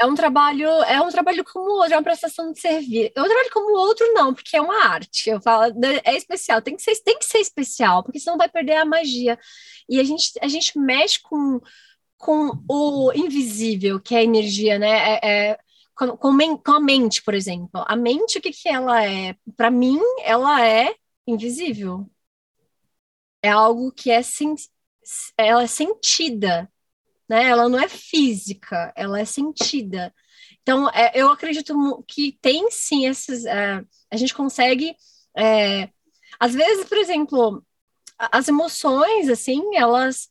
[0.01, 3.11] É um trabalho, é um trabalho como outro, é uma prestação de serviço.
[3.15, 5.29] É um trabalho como outro, não, porque é uma arte.
[5.29, 5.73] Eu falo,
[6.03, 9.37] é especial, tem que ser, tem que ser especial, porque senão vai perder a magia.
[9.87, 11.59] E a gente, a gente mexe com,
[12.17, 15.19] com o invisível, que é a energia, né?
[15.21, 15.59] É, é
[15.95, 16.17] com,
[16.57, 17.83] com, a mente, por exemplo.
[17.87, 19.35] A mente, o que, que ela é?
[19.55, 20.95] Para mim, ela é
[21.27, 22.09] invisível.
[23.43, 24.55] É algo que é, sen,
[25.37, 26.70] ela é sentida
[27.31, 27.47] né?
[27.47, 30.13] Ela não é física, ela é sentida.
[30.61, 33.45] Então, é, eu acredito que tem sim esses.
[33.45, 34.93] É, a gente consegue.
[35.37, 35.89] É,
[36.37, 37.65] às vezes, por exemplo,
[38.17, 40.29] as emoções, assim, elas.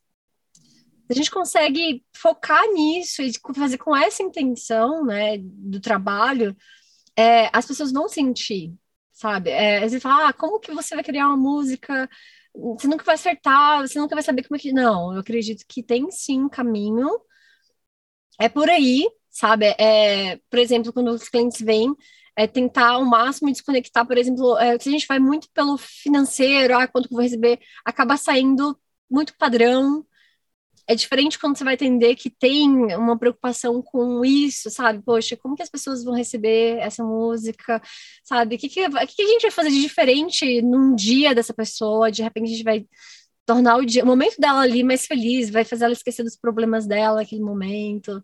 [1.09, 6.55] A gente consegue focar nisso e fazer com essa intenção, né, do trabalho,
[7.17, 8.75] é, as pessoas vão sentir,
[9.11, 9.51] sabe?
[9.51, 12.09] É, vezes fala, ah, como que você vai criar uma música
[12.55, 14.73] você nunca vai acertar, você nunca vai saber como é que.
[14.73, 17.09] Não, eu acredito que tem sim caminho.
[18.41, 19.67] É por aí, sabe?
[19.79, 21.95] É, por exemplo, quando os clientes vêm,
[22.37, 26.75] é tentar ao máximo desconectar, por exemplo, é, se a gente vai muito pelo financeiro,
[26.77, 28.79] ah, quanto que eu vou receber, acaba saindo
[29.11, 30.07] muito padrão,
[30.91, 35.01] é diferente quando você vai entender que tem uma preocupação com isso, sabe?
[35.05, 37.81] Poxa, como que as pessoas vão receber essa música,
[38.25, 38.57] sabe?
[38.57, 42.11] O que, que, que a gente vai fazer de diferente num dia dessa pessoa?
[42.11, 42.87] De repente a gente vai
[43.47, 46.89] tornar o, dia, o momento dela ali mais feliz, vai fazer ela esquecer dos problemas
[46.89, 48.21] dela naquele momento.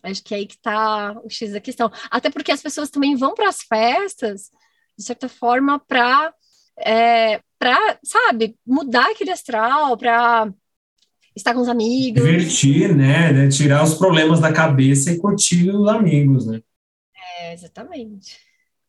[0.00, 1.90] Acho que é aí que tá o X da questão.
[2.08, 4.52] Até porque as pessoas também vão para as festas,
[4.96, 6.32] de certa forma, para,
[6.78, 7.40] é,
[8.04, 10.52] sabe, mudar aquele astral, para
[11.36, 12.22] estar com os amigos.
[12.22, 13.32] Divertir, né?
[13.32, 13.48] né?
[13.48, 16.60] Tirar os problemas da cabeça e curtir os amigos, né?
[17.38, 18.38] É, exatamente.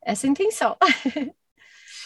[0.04, 0.78] Essa é a intenção.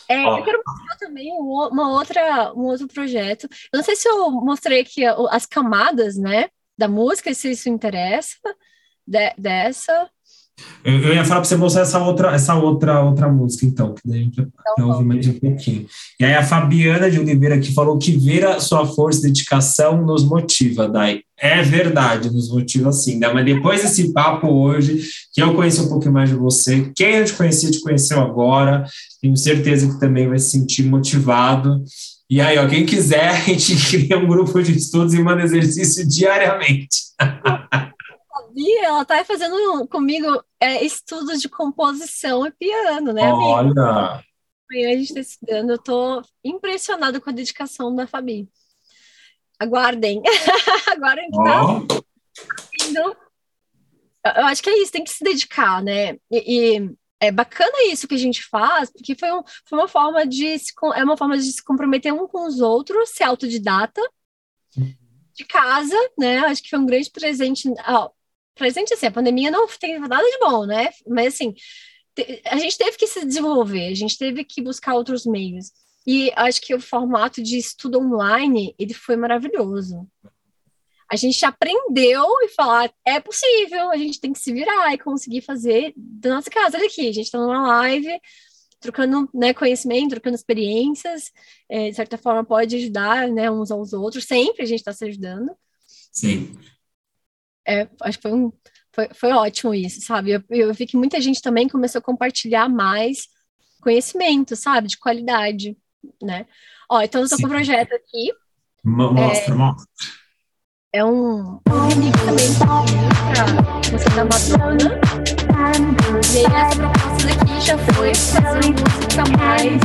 [0.10, 3.48] É, eu quero mostrar também uma outra, um outro projeto.
[3.72, 8.36] Eu não sei se eu mostrei aqui as camadas, né, da música, se isso interessa,
[9.08, 10.10] de, dessa.
[10.84, 14.02] Eu, eu ia falar para você mostrar essa outra, essa outra, outra música, então, que
[14.04, 15.86] daí a gente então, ouvir mais um pouquinho.
[16.20, 20.04] E aí a Fabiana de Oliveira aqui falou que ver a sua força e dedicação
[20.04, 21.22] nos motiva, Dai.
[21.38, 23.32] É verdade, nos motiva sim, né?
[23.34, 25.02] Mas depois desse papo hoje,
[25.34, 28.86] que eu conheci um pouquinho mais de você, quem eu te conhecia, te conheceu agora,
[29.22, 31.84] tenho certeza que também vai se sentir motivado.
[32.30, 36.08] E aí, ó, quem quiser, a gente cria um grupo de estudos e manda exercício
[36.08, 37.12] diariamente.
[38.84, 43.82] Ela tá fazendo comigo é, estudos de composição e piano, né, amiga?
[43.82, 44.24] Olha,
[44.70, 45.70] Amanhã a gente tá estudando.
[45.72, 48.48] Eu tô impressionada com a dedicação da Fabi.
[49.60, 50.22] Aguardem.
[50.92, 51.62] Aguardem que tá
[52.88, 53.00] indo.
[54.36, 56.14] Eu acho que é isso, tem que se dedicar, né?
[56.32, 60.26] E, e é bacana isso que a gente faz, porque foi, um- foi uma forma
[60.26, 64.02] de se, é uma forma de se comprometer um com os outros, ser autodidata,
[65.34, 66.40] de casa, né?
[66.40, 67.68] Acho que foi um grande presente.
[68.62, 70.90] Presente assim, a pandemia não tem nada de bom, né?
[71.08, 71.56] Mas assim,
[72.46, 75.72] a gente teve que se desenvolver, a gente teve que buscar outros meios.
[76.06, 80.08] E acho que o formato de estudo online, ele foi maravilhoso.
[81.10, 85.42] A gente aprendeu e falar, é possível, a gente tem que se virar e conseguir
[85.42, 86.78] fazer da nossa casa.
[86.78, 88.20] Olha aqui, a gente está numa live,
[88.80, 91.32] trocando né, conhecimento, trocando experiências,
[91.68, 95.06] é, de certa forma pode ajudar né, uns aos outros, sempre a gente está se
[95.06, 95.52] ajudando.
[96.12, 96.58] sim.
[97.68, 98.52] É, acho que foi, um,
[98.94, 100.32] foi, foi ótimo isso, sabe?
[100.32, 103.28] Eu, eu vi que muita gente também começou a compartilhar mais
[103.82, 104.88] conhecimento, sabe?
[104.88, 105.78] De qualidade,
[106.22, 106.46] né?
[106.90, 107.54] Ó, então eu tô com um Sim.
[107.56, 108.32] projeto aqui,
[108.84, 109.86] Mo- Mostra, mostra.
[110.94, 112.48] é um, um remix também
[113.32, 115.00] pra música da Madonna.
[116.34, 119.82] E aí essa proposta daqui já foi fazer uma música mais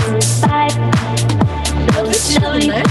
[1.98, 2.82] outro estilo, né?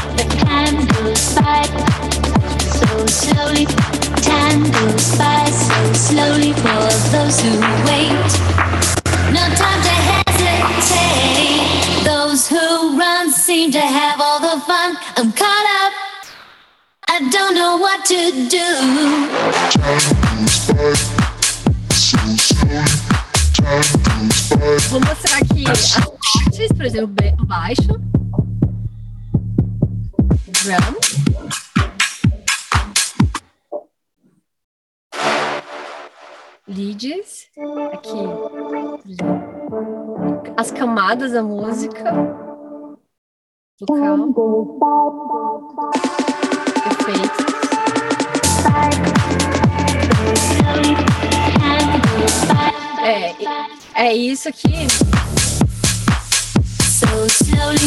[3.08, 3.66] Slowly.
[4.22, 8.32] Time goes by so slowly for those who wait.
[9.32, 11.62] No time to hesitate.
[12.04, 14.98] Those who run seem to have all the fun.
[15.18, 15.93] I'm caught up.
[17.08, 18.68] I don't know what to do.
[19.72, 20.93] Time goes by
[21.93, 22.86] so slowly.
[23.54, 24.78] Time goes by.
[24.89, 28.00] Vou mostrar aqui as partes, por exemplo, baixo.
[30.64, 31.64] Drum.
[36.68, 37.45] Leads.
[37.93, 38.09] Aqui,
[40.57, 42.11] as camadas da música.
[43.88, 44.18] Vocal.
[53.03, 54.88] É, é isso aqui.
[56.82, 57.05] So
[57.43, 57.78] slowly.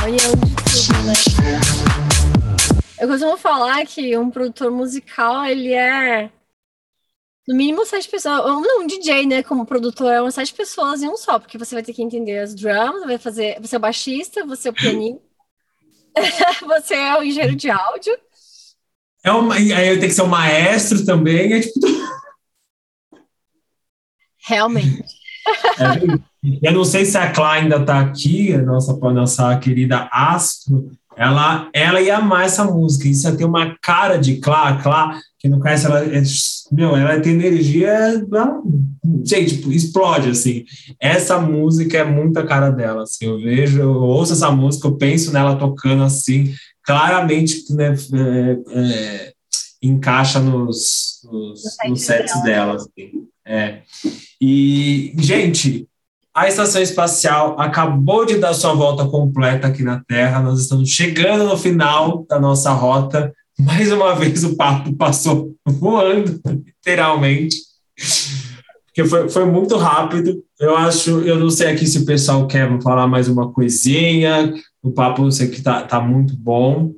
[0.00, 1.14] A união de tudo, né?
[2.98, 6.28] Eu costumo falar que um produtor musical, ele é
[7.46, 11.02] no mínimo sete pessoas, ou não, um DJ, né, como produtor, é umas sete pessoas
[11.02, 13.78] em um só, porque você vai ter que entender as drums, vai fazer, você é
[13.78, 15.20] o baixista, você é o pianista,
[16.66, 18.18] você é o engenheiro de áudio,
[19.22, 21.52] É uma, aí eu tenho que ser um maestro também.
[21.52, 21.80] É tipo,
[24.46, 25.04] realmente.
[25.78, 30.08] é, eu não sei se a Clá ainda está aqui, a nossa, a nossa querida
[30.12, 30.90] Astro.
[31.16, 33.08] Ela, ela ia amar essa música.
[33.08, 34.80] Isso ia ter uma cara de Clá.
[34.82, 35.18] Clá,
[35.48, 36.22] não conhece, ela, é,
[36.72, 38.24] meu, ela tem energia.
[39.24, 40.64] Gente, explode assim.
[41.00, 43.02] Essa música é muito a cara dela.
[43.02, 48.78] Assim, eu vejo, eu ouço essa música, eu penso nela tocando assim, claramente, né, é,
[48.78, 49.32] é,
[49.82, 52.76] encaixa nos, nos, No nos set sets dela.
[52.76, 53.26] assim.
[53.46, 53.82] É.
[54.40, 55.88] E, gente,
[56.34, 60.40] a estação espacial acabou de dar sua volta completa aqui na Terra.
[60.40, 63.32] Nós estamos chegando no final da nossa rota.
[63.58, 67.56] Mais uma vez o papo passou voando, literalmente.
[68.86, 70.42] Porque foi, foi muito rápido.
[70.58, 74.54] Eu acho, eu não sei aqui se o pessoal quer falar mais uma coisinha.
[74.82, 76.92] O papo eu sei que tá, tá muito bom.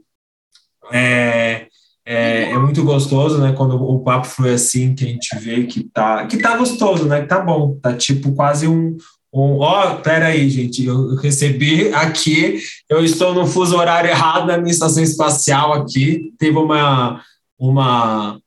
[0.92, 1.66] É,
[2.06, 3.52] é, é muito gostoso, né?
[3.52, 7.22] Quando o papo foi assim, que a gente vê que tá, que tá gostoso, né?
[7.22, 7.78] Que tá bom.
[7.80, 8.96] Tá tipo quase um.
[9.32, 10.84] Um ó, pera aí, gente.
[10.84, 12.58] Eu recebi aqui.
[12.88, 16.32] Eu estou no fuso horário errado na minha estação espacial aqui.
[16.38, 17.22] Teve uma.
[17.58, 18.40] uma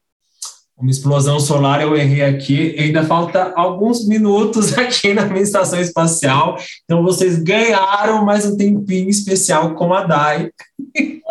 [0.82, 2.76] uma explosão solar, eu errei aqui.
[2.78, 6.58] Ainda falta alguns minutos aqui na minha estação espacial.
[6.84, 10.50] Então, vocês ganharam mais um tempinho especial com a DAI.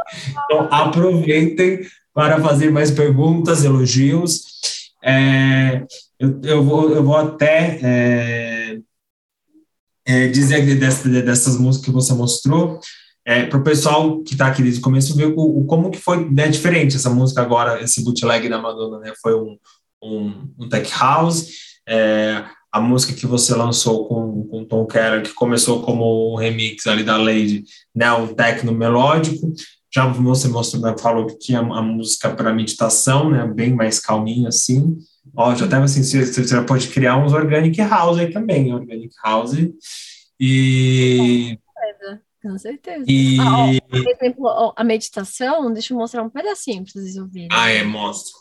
[0.44, 1.82] Então, aproveitem
[2.12, 4.42] para fazer mais perguntas, elogios.
[5.04, 5.84] É,
[6.18, 8.78] eu, eu, vou, eu vou até é,
[10.10, 12.80] é, dizer dessas, músicas que você mostrou,
[13.24, 15.98] é, para o pessoal que está aqui desde o começo ver o, o como que
[15.98, 19.12] foi né, diferente essa música agora, esse bootleg da Madonna, né?
[19.22, 19.56] Foi um,
[20.02, 21.48] um, um tech house,
[21.88, 26.86] é, a música que você lançou com, com Tom Keller, que começou como um remix
[26.86, 27.62] ali da Lady,
[27.94, 28.10] né?
[28.12, 29.52] Um techno melódico,
[29.92, 33.46] já você mostrou, né, falou que tinha a música para meditação, né?
[33.46, 34.96] Bem mais calminho assim.
[35.36, 39.14] Ó, já até assim, você, você já pode criar uns organic house aí também, organic
[39.22, 39.56] house.
[40.38, 41.58] E
[42.42, 43.04] Com certeza.
[43.06, 43.38] E.
[43.38, 47.48] Ah, ó, por exemplo, ó, a meditação, deixa eu mostrar um pedacinho para vocês ouvirem.
[47.52, 48.32] Ah, é, mostra.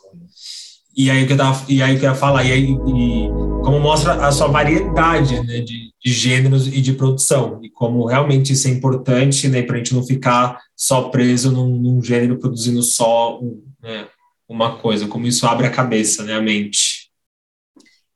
[0.95, 3.29] E aí que eu tava, e aí que eu ia falar, e aí e
[3.63, 8.53] como mostra a sua variedade né, de, de gêneros e de produção, e como realmente
[8.53, 12.81] isso é importante, né, para a gente não ficar só preso num, num gênero produzindo
[12.81, 14.07] só um, né,
[14.49, 17.11] uma coisa, como isso abre a cabeça, né, a mente.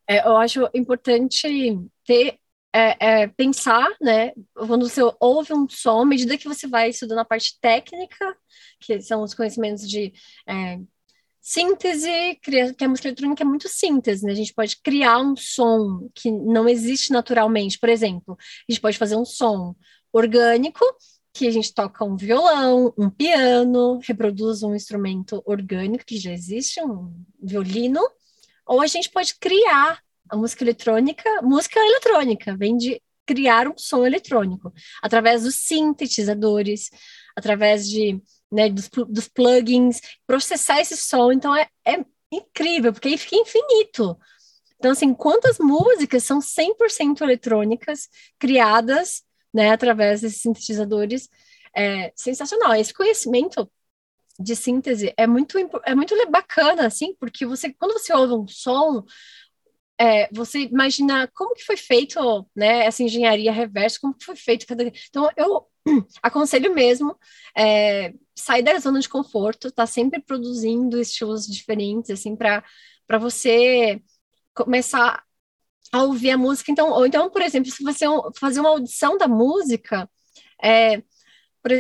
[0.10, 1.48] É, eu acho importante
[2.06, 2.40] ter
[2.76, 4.34] é, é, pensar, né?
[4.56, 8.36] Quando você ouve um som, à medida que você vai estudando a parte técnica,
[8.80, 10.12] que são os conhecimentos de
[10.48, 10.80] é,
[11.40, 12.10] síntese,
[12.42, 14.32] que a música eletrônica é muito síntese, né?
[14.32, 17.78] A gente pode criar um som que não existe naturalmente.
[17.78, 19.76] Por exemplo, a gente pode fazer um som
[20.12, 20.84] orgânico,
[21.34, 26.80] que a gente toca um violão, um piano, reproduz um instrumento orgânico que já existe,
[26.82, 27.12] um
[27.42, 28.00] violino,
[28.68, 34.06] ou a gente pode criar a música eletrônica, música eletrônica, vem de criar um som
[34.06, 34.72] eletrônico,
[35.02, 36.90] através dos sintetizadores,
[37.36, 38.22] através de
[38.52, 41.32] né, dos, dos plugins, processar esse som.
[41.32, 44.18] Então é, é incrível, porque aí fica infinito.
[44.78, 49.23] Então, assim, quantas músicas são 100% eletrônicas, criadas
[49.54, 51.30] né, através desses sintetizadores?
[51.76, 52.76] É sensacional.
[52.76, 53.70] Esse conhecimento
[54.40, 59.04] de síntese é muito, é muito bacana, assim, porque você, quando você ouve um som,
[60.00, 62.20] é, você imagina como que foi feito,
[62.56, 64.84] né, essa engenharia reversa, como que foi feito cada...
[65.10, 65.68] Então, eu
[66.22, 67.18] aconselho mesmo
[67.56, 72.64] é, sair da zona de conforto, tá sempre produzindo estilos diferentes, assim, para
[73.20, 74.02] você
[74.54, 75.24] começar
[75.94, 76.72] a ouvir a música.
[76.72, 78.06] Então, ou então, por exemplo, se você
[78.40, 80.10] fazer uma audição da música,
[80.62, 81.04] é,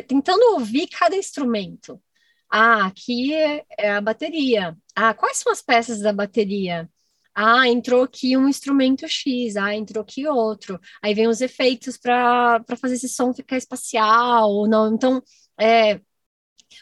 [0.07, 2.01] tentando ouvir cada instrumento.
[2.49, 4.78] Ah, aqui é a bateria.
[4.95, 6.89] Ah, quais são as peças da bateria?
[7.36, 10.80] Ah, entrou aqui um instrumento X, ah, entrou aqui outro.
[11.01, 14.93] Aí vem os efeitos para fazer esse som ficar espacial ou não.
[14.93, 15.24] Então,
[15.59, 15.99] é,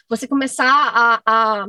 [0.10, 1.68] você começar a, a,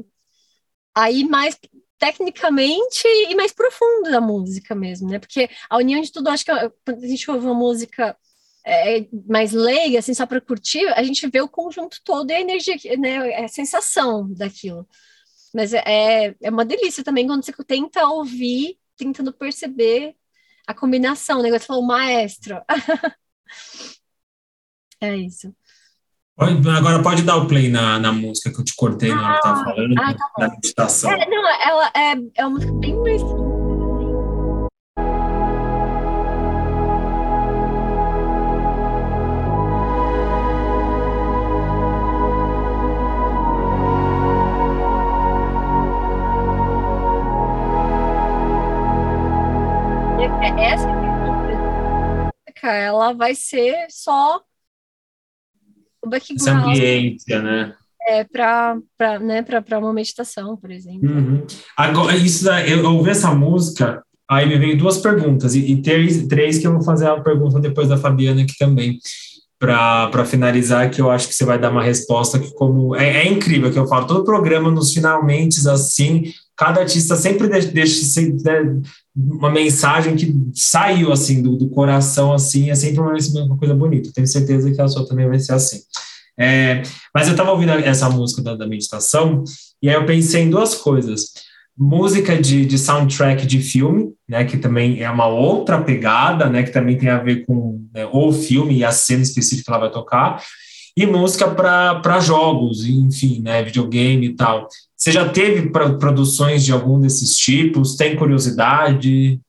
[0.94, 1.58] a ir mais
[2.02, 5.20] tecnicamente e mais profundo da música mesmo, né?
[5.20, 6.50] Porque a união de tudo, acho que
[6.84, 8.16] quando a gente ouve uma música
[8.66, 12.40] é, mais leiga, assim, só para curtir, a gente vê o conjunto todo e a
[12.40, 13.44] energia, né?
[13.44, 14.84] A sensação daquilo.
[15.54, 20.16] Mas é, é uma delícia também quando você tenta ouvir, tentando perceber
[20.66, 22.60] a combinação, o negócio falou maestro.
[25.00, 25.54] é isso.
[26.38, 29.42] Agora pode dar o play na, na música que eu te cortei na hora que
[29.42, 31.10] tava falando, ah, tá da meditação.
[31.12, 33.22] É, não, ela é, é uma música bem mais
[50.58, 51.02] essa
[52.64, 54.40] ela vai ser só
[56.02, 56.40] o background.
[56.40, 57.74] Essa ambiência, né?
[58.08, 58.76] É, para
[59.20, 59.44] né,
[59.78, 61.08] uma meditação, por exemplo.
[61.08, 61.46] Uhum.
[61.76, 66.58] Agora, isso, eu ouvi essa música, aí me veio duas perguntas, e, e três, três
[66.58, 68.98] que eu vou fazer a pergunta depois da Fabiana aqui também,
[69.56, 72.96] para finalizar, que eu acho que você vai dar uma resposta que como...
[72.96, 77.68] É, é incrível que eu falo, todo programa nos finalmente assim, cada artista sempre deixa,
[77.68, 78.02] deixa
[79.14, 84.10] uma mensagem que saiu assim do, do coração assim é sempre uma, uma, coisa bonita.
[84.14, 85.80] Tenho certeza que a sua também vai ser assim.
[86.38, 86.82] É,
[87.14, 89.44] mas eu estava ouvindo essa música da, da, meditação
[89.82, 91.32] e aí eu pensei em duas coisas.
[91.76, 96.70] Música de, de soundtrack de filme né que também é uma outra pegada né que
[96.70, 99.90] também tem a ver com né, o filme e a cena específica que ela vai
[99.90, 100.42] tocar.
[100.96, 104.68] E música para jogos, enfim, né, videogame e tal.
[105.02, 107.96] Você já teve produções de algum desses tipos?
[107.96, 109.40] Tem curiosidade?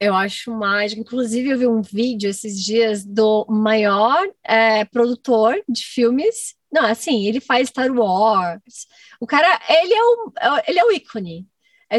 [0.00, 1.00] Eu acho mágico.
[1.00, 6.56] Inclusive, eu vi um vídeo esses dias do maior é, produtor de filmes.
[6.72, 8.88] Não, assim, ele faz Star Wars.
[9.20, 10.32] O cara, ele é o,
[10.66, 11.46] ele é o ícone.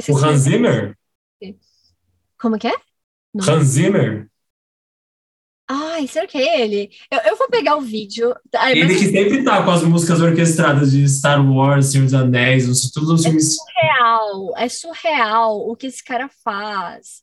[0.09, 0.97] o Hans Zimmer?
[2.37, 2.75] Como que é?
[3.33, 3.49] Não.
[3.49, 4.28] Hans Zimmer?
[5.71, 6.89] Ai, será que é ele?
[7.11, 8.35] Eu, eu vou pegar o vídeo.
[8.55, 12.91] Ai, ele que sempre tá com as músicas orquestradas de Star Wars, Senhor dos Anéis,
[12.91, 13.53] todos os é filmes.
[13.53, 17.21] É surreal, é surreal o que esse cara faz.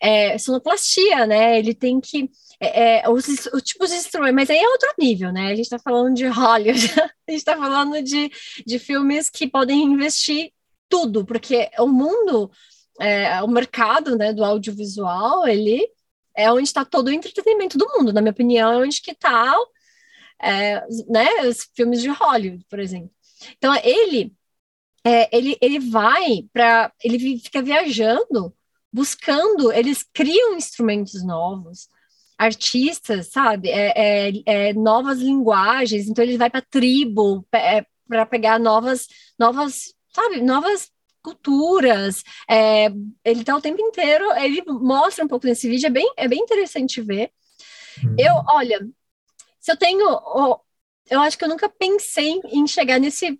[0.00, 1.58] É sonoplastia, né?
[1.58, 2.30] Ele tem que.
[2.60, 5.48] É, é, os, os tipos de instrumentos, mas aí é outro nível, né?
[5.48, 6.86] A gente tá falando de Hollywood,
[7.28, 8.30] a gente tá falando de,
[8.64, 10.52] de filmes que podem investir
[10.88, 12.48] tudo, porque o mundo,
[13.00, 15.84] é, o mercado né, do audiovisual, ele
[16.36, 19.54] é onde está todo o entretenimento do mundo, na minha opinião, é onde que está
[20.40, 23.10] é, né, os filmes de Hollywood, por exemplo.
[23.56, 24.34] Então, ele,
[25.04, 26.92] é, ele, ele vai para.
[27.02, 28.54] Ele fica viajando,
[28.92, 31.88] buscando, eles criam instrumentos novos.
[32.38, 33.70] artistas, sabe?
[33.70, 37.46] É, é, é novas linguagens, então ele vai para tribo
[38.08, 39.06] para pegar novas,
[39.38, 40.90] novas, sabe, novas
[41.22, 42.22] culturas.
[42.48, 42.88] É,
[43.24, 46.40] ele tá o tempo inteiro, ele mostra um pouco nesse vídeo, é bem, é bem
[46.40, 47.30] interessante ver.
[48.02, 48.16] Uhum.
[48.18, 48.86] Eu, olha,
[49.60, 50.06] se eu tenho,
[51.10, 53.38] eu acho que eu nunca pensei em chegar nesse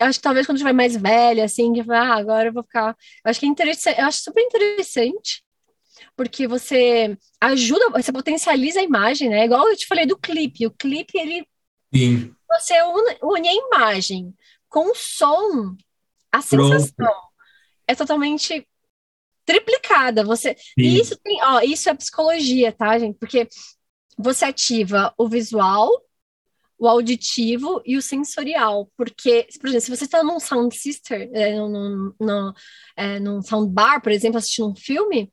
[0.00, 2.96] acho que talvez quando tiver mais velha, assim, que ah, agora eu vou ficar.
[3.24, 5.42] Eu acho que é interessante, eu acho super interessante,
[6.14, 9.44] porque você ajuda, você potencializa a imagem, né?
[9.44, 10.66] Igual eu te falei do clipe.
[10.66, 11.46] O clipe, ele.
[11.94, 12.34] Sim.
[12.48, 14.34] Você une, une a imagem
[14.68, 15.74] com o som,
[16.36, 17.12] a sensação Pronto.
[17.86, 18.66] é totalmente
[19.44, 20.24] triplicada.
[20.24, 20.56] Você.
[20.76, 23.16] E isso tem, ó, isso é psicologia, tá, gente?
[23.18, 23.48] Porque
[24.18, 25.90] você ativa o visual,
[26.78, 31.56] o auditivo e o sensorial, porque, por exemplo, se você está num sound sister, é,
[31.58, 32.52] num, num,
[32.96, 35.32] é, num sound bar, por exemplo, assistindo um filme,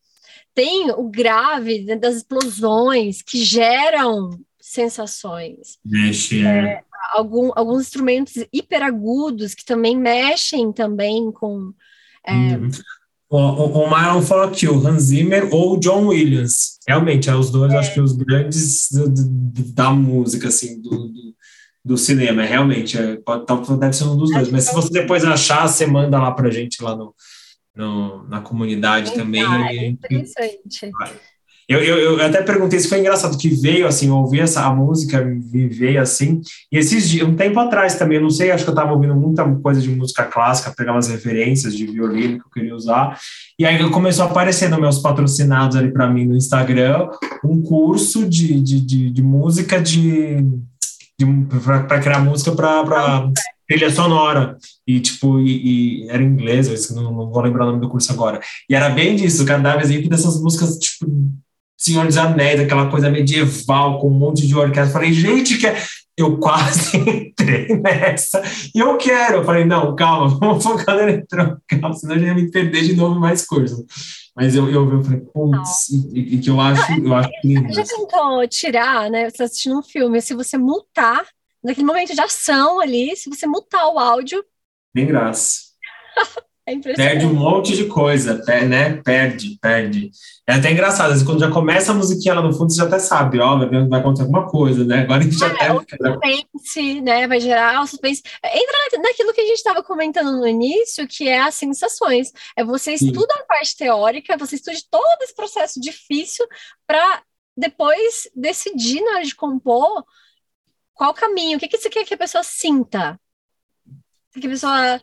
[0.54, 4.30] tem o grave das explosões que geram
[4.74, 5.78] sensações.
[5.86, 6.48] Mexe, é.
[6.48, 6.84] é.
[7.14, 11.74] algum, alguns instrumentos hiperagudos que também mexem também com...
[12.26, 12.70] É, hum.
[13.30, 16.78] O, o, o Myron falou aqui, o Hans Zimmer ou o John Williams.
[16.88, 17.78] Realmente, é os dois, é.
[17.78, 21.36] acho que os grandes do, do, da música, assim, do, do,
[21.84, 22.44] do cinema.
[22.44, 23.46] É, realmente, é, pode,
[23.80, 24.52] deve ser um dos dois.
[24.52, 27.16] Mas se você depois achar, você manda lá pra gente lá no,
[27.76, 29.44] no na comunidade também.
[29.44, 30.92] É interessante.
[31.68, 34.74] Eu, eu, eu, até perguntei se foi engraçado que veio assim, eu ouvi essa a
[34.74, 36.42] música, veio assim,
[36.72, 39.44] e esses dias, um tempo atrás também, não sei, acho que eu estava ouvindo muita
[39.56, 43.18] coisa de música clássica, pegar umas referências de violino que eu queria usar,
[43.58, 47.10] e aí começou a aparecer nos meus patrocinados ali para mim no Instagram,
[47.44, 50.38] um curso de, de, de, de música de,
[51.18, 51.26] de
[51.88, 53.32] para criar música para
[53.68, 54.58] trilha sonora.
[54.86, 58.12] E, tipo, e, e era em inglês, não, não, vou lembrar o nome do curso
[58.12, 58.40] agora.
[58.70, 61.06] E era bem disso, o dava exemplo dessas músicas, tipo,
[61.84, 64.86] Senhor dos Anéis, aquela coisa medieval, com um monte de orquestra.
[64.86, 65.68] Eu falei, gente, que
[66.18, 68.42] eu quase entrei nessa.
[68.74, 69.40] E eu quero.
[69.40, 72.96] Eu falei, não, calma, vamos focar na eletrônica, senão a gente vai me perder de
[72.96, 73.86] novo mais coisa.
[74.34, 77.74] Mas eu, eu, eu falei, putz, e, e, que eu acho, eu acho lindo.
[77.74, 79.24] Já tentou tirar, né?
[79.24, 81.28] Você está assistindo um filme, se você mutar,
[81.62, 84.42] naquele momento de ação ali, se você mutar o áudio.
[84.96, 85.74] Nem graça.
[86.66, 89.02] É perde um monte de coisa, né?
[89.04, 90.12] Perde, perde.
[90.48, 92.86] É até engraçado, às vezes, quando já começa a musiquinha lá no fundo, você já
[92.86, 95.02] até sabe, ó, vai, vai acontecer alguma coisa, né?
[95.02, 95.74] Agora a gente já é.
[95.74, 97.28] O suspense, né?
[97.28, 98.24] Vai gerar o suspense.
[98.42, 102.32] Entra naquilo que a gente estava comentando no início, que é as sensações.
[102.56, 103.42] É você estuda Sim.
[103.42, 106.48] a parte teórica, você estuda todo esse processo difícil
[106.88, 107.24] para
[107.58, 110.06] depois decidir na hora de compor
[110.94, 113.20] qual caminho, o que, que você quer que a pessoa sinta.
[114.34, 115.02] Que a pessoa né,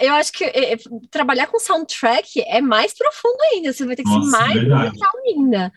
[0.00, 0.76] eu acho que é,
[1.10, 5.10] trabalhar com soundtrack é mais profundo ainda, você vai ter que Nossa, ser mais musical
[5.26, 5.72] ainda.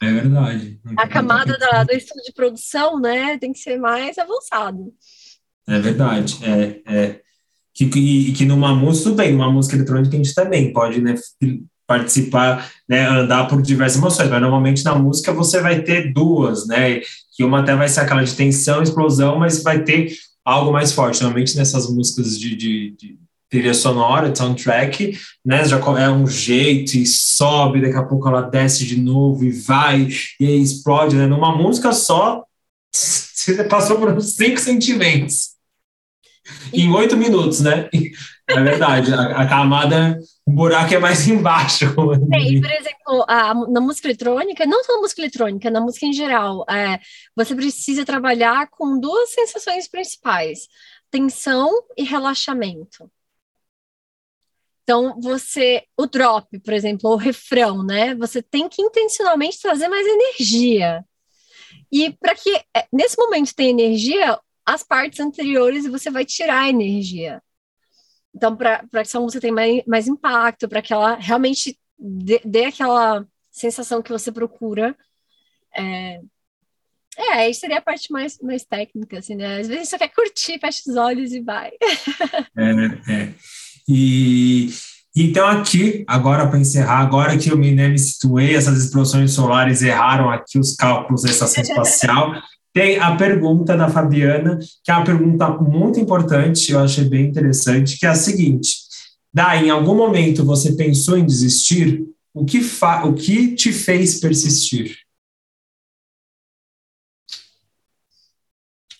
[0.00, 0.80] É verdade.
[0.96, 4.92] A camada da, do estudo de produção, né, tem que ser mais avançado.
[5.66, 6.38] É verdade.
[6.44, 7.20] É, é.
[7.74, 11.14] Que, que, que numa música, tudo bem, numa música eletrônica a gente também pode né,
[11.86, 17.00] participar, né, andar por diversas emoções, mas normalmente na música você vai ter duas, né,
[17.36, 20.12] que uma até vai ser aquela de tensão, explosão, mas vai ter
[20.44, 21.22] algo mais forte.
[21.22, 23.18] Normalmente nessas músicas de, de, de
[23.48, 25.64] trilha sonora, soundtrack, né?
[25.64, 30.08] Já é um jeito e sobe, daqui a pouco ela desce de novo e vai,
[30.38, 31.26] e aí explode, né?
[31.26, 32.44] Numa música só,
[32.92, 35.56] você passou por uns cinco sentimentos.
[36.72, 37.88] Em oito minutos, né?
[38.50, 41.84] É verdade, a, a, camada, o buraco é mais embaixo.
[41.84, 46.14] É, por exemplo, a, na música eletrônica, não só na música eletrônica, na música em
[46.14, 46.98] geral, é,
[47.36, 50.60] você precisa trabalhar com duas sensações principais:
[51.10, 53.10] tensão e relaxamento.
[54.88, 58.14] Então, você, o drop, por exemplo, o refrão, né?
[58.14, 61.04] Você tem que intencionalmente trazer mais energia.
[61.92, 66.68] E para que é, nesse momento tenha energia, as partes anteriores você vai tirar a
[66.70, 67.42] energia.
[68.34, 72.64] Então, para que essa música tenha mais, mais impacto, para que ela realmente dê, dê,
[72.64, 74.96] aquela sensação que você procura.
[75.76, 76.18] É,
[77.14, 79.60] é, aí seria a parte mais, mais técnica, assim, né?
[79.60, 81.72] Às vezes você quer curtir, fecha os olhos e vai.
[82.56, 83.34] É, é.
[83.88, 84.68] E
[85.16, 89.82] então aqui, agora para encerrar, agora que eu me, né, me situei, essas explosões solares
[89.82, 92.34] erraram aqui os cálculos da estação espacial,
[92.72, 97.98] tem a pergunta da Fabiana, que é uma pergunta muito importante, eu achei bem interessante,
[97.98, 98.88] que é a seguinte:
[99.32, 102.06] Daí, em algum momento você pensou em desistir?
[102.32, 104.98] O que, fa o que te fez persistir?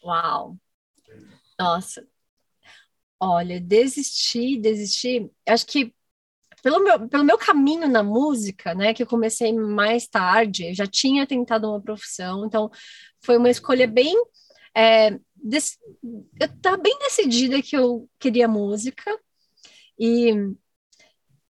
[0.02, 0.56] Uau!
[1.58, 2.06] Nossa,
[3.20, 5.92] Olha, desistir, desistir, acho que
[6.62, 10.86] pelo meu, pelo meu caminho na música, né, que eu comecei mais tarde, eu já
[10.86, 12.70] tinha tentado uma profissão, então
[13.22, 14.14] foi uma escolha bem.
[14.76, 15.18] É, eu
[16.46, 19.18] estava bem decidida que eu queria música,
[19.98, 20.32] e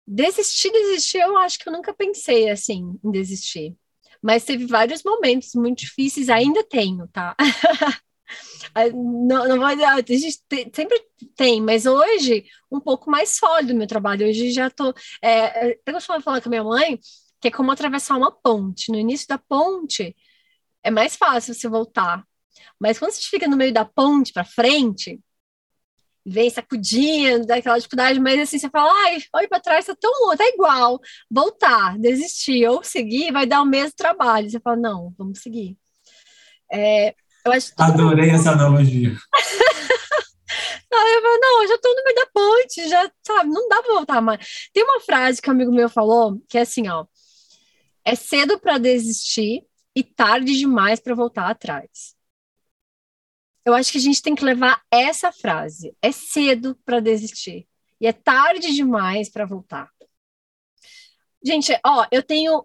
[0.06, 3.76] desistir, desistir, eu acho que eu nunca pensei assim em desistir.
[4.22, 7.36] Mas teve vários momentos muito difíceis, ainda tenho, tá?
[8.92, 10.42] não, não vai, a gente
[10.74, 11.00] sempre
[11.36, 14.26] tem, mas hoje um pouco mais sólido meu trabalho.
[14.26, 14.94] Hoje já tô.
[15.22, 16.98] É, eu costumo falar com a minha mãe
[17.40, 18.90] que é como atravessar uma ponte.
[18.90, 20.16] No início da ponte
[20.82, 22.24] é mais fácil você voltar,
[22.80, 25.20] mas quando você fica no meio da ponte para frente,
[26.24, 30.46] vem sacudindo, daquela dificuldade, mas assim, você fala, ai, olha para trás, tá tão tá
[30.46, 31.00] igual,
[31.30, 34.48] voltar, desistir ou seguir, vai dar o mesmo trabalho.
[34.50, 35.76] Você fala, não, vamos seguir.
[36.70, 37.14] É,
[37.48, 39.10] eu acho Adorei essa analogia.
[40.90, 43.82] não, eu falo, não, eu já tô no meio da ponte, já, sabe, não dá
[43.82, 44.68] para voltar mais.
[44.72, 47.06] Tem uma frase que um amigo meu falou, que é assim, ó,
[48.04, 52.14] é cedo para desistir e tarde demais para voltar atrás.
[53.64, 55.94] Eu acho que a gente tem que levar essa frase.
[56.00, 57.68] É cedo para desistir
[58.00, 59.90] e é tarde demais para voltar.
[61.44, 62.64] Gente, ó, eu tenho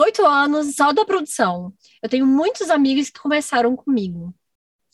[0.00, 1.72] oito anos só da produção.
[2.02, 4.34] Eu tenho muitos amigos que começaram comigo.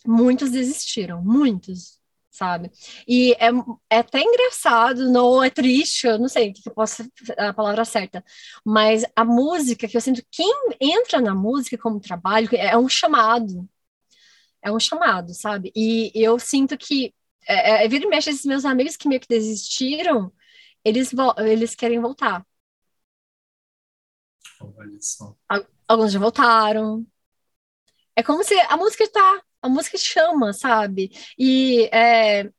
[0.07, 1.99] Muitos desistiram, muitos,
[2.31, 2.71] sabe?
[3.09, 3.49] E é,
[3.91, 7.05] é até engraçado, não é triste, eu não sei o que eu posso
[7.39, 8.25] a palavra certa,
[8.65, 10.51] mas a música que eu sinto, quem
[10.81, 13.69] entra na música como trabalho é um chamado,
[14.63, 15.73] é um chamado, sabe?
[15.75, 17.15] E eu sinto que
[17.49, 20.33] é, é, vira e mexe esses meus amigos que meio que desistiram,
[20.85, 22.45] eles, eles querem voltar.
[24.61, 25.37] Olha só.
[25.87, 27.07] Alguns já voltaram.
[28.15, 31.11] É como se a música tá, a música chama, sabe?
[31.39, 32.51] E é,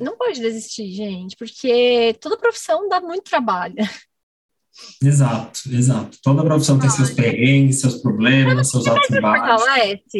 [0.00, 3.74] não pode desistir, gente, porque toda profissão dá muito trabalho.
[5.02, 6.18] Exato, exato.
[6.22, 9.64] Toda profissão tem seus perrengues, seus problemas, seus altos e baixos.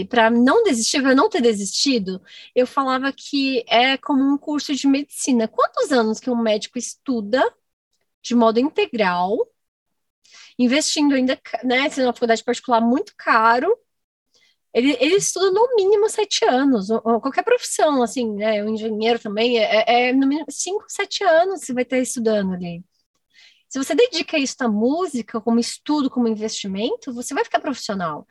[0.09, 2.23] Para não desistir, para não ter desistido,
[2.55, 5.47] eu falava que é como um curso de medicina.
[5.47, 7.45] Quantos anos que um médico estuda
[8.23, 9.47] de modo integral,
[10.59, 13.77] investindo ainda, né, sendo uma faculdade particular muito caro,
[14.73, 19.85] ele, ele estuda no mínimo sete anos, qualquer profissão, assim, né, o engenheiro também, é,
[19.87, 22.85] é, é no mínimo cinco, sete anos você vai estar estudando ali.
[23.69, 28.27] Se você dedica isso à música, como estudo, como investimento, você vai ficar profissional.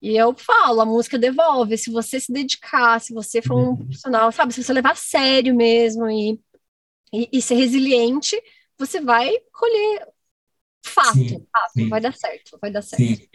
[0.00, 1.76] E eu falo, a música devolve.
[1.76, 3.76] Se você se dedicar, se você for um uhum.
[3.76, 6.40] profissional, sabe, se você levar a sério mesmo e,
[7.12, 8.40] e, e ser resiliente,
[8.78, 10.06] você vai colher
[10.88, 11.88] fato, sim, fato sim.
[11.88, 13.28] vai dar certo, vai dar certo.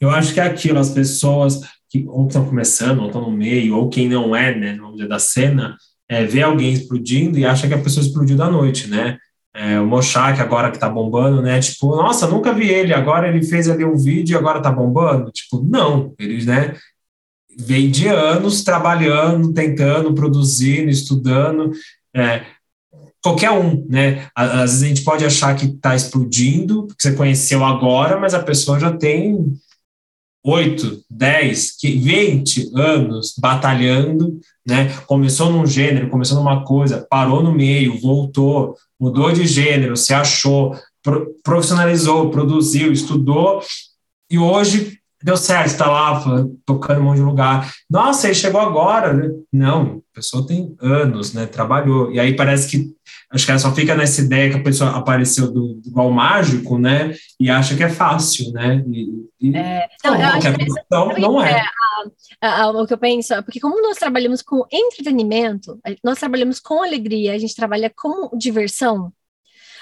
[0.00, 3.76] Eu acho que é aquilo, as pessoas que ou estão começando, ou estão no meio,
[3.76, 5.76] ou quem não é, né, no dia da cena,
[6.08, 9.18] é, vê alguém explodindo e acha que a pessoa explodiu da noite, né?
[9.54, 11.58] É, o Mochak agora que tá bombando, né?
[11.60, 15.30] Tipo, nossa, nunca vi ele, agora ele fez ali um vídeo e agora tá bombando.
[15.32, 16.76] Tipo, não, eles, né?
[17.58, 21.70] Vem de anos trabalhando, tentando, produzindo, estudando.
[22.14, 22.44] É,
[23.26, 24.28] qualquer um, né?
[24.34, 28.42] Às vezes a gente pode achar que está explodindo, porque você conheceu agora, mas a
[28.42, 29.52] pessoa já tem
[30.44, 34.94] 8, 10, 20 anos batalhando, né?
[35.06, 40.76] Começou num gênero, começou numa coisa, parou no meio, voltou, mudou de gênero, se achou,
[41.42, 43.60] profissionalizou, produziu, estudou,
[44.30, 46.22] e hoje deu certo, está lá
[46.64, 47.74] tocando um monte de lugar.
[47.90, 49.28] Nossa, ele chegou agora, né?
[49.52, 51.46] Não, a pessoa tem anos, né?
[51.46, 52.12] Trabalhou.
[52.12, 52.94] E aí parece que
[53.32, 57.12] acho que ela só fica nessa ideia que a pessoa apareceu do, igual mágico, né?
[57.40, 58.84] E acha que é fácil, né?
[58.88, 59.08] E,
[59.40, 60.16] e é, não,
[60.92, 61.58] não, não é.
[61.58, 61.62] é
[62.40, 66.60] a, a, o que eu penso, é porque como nós trabalhamos com entretenimento, nós trabalhamos
[66.60, 69.12] com alegria, a gente trabalha com diversão.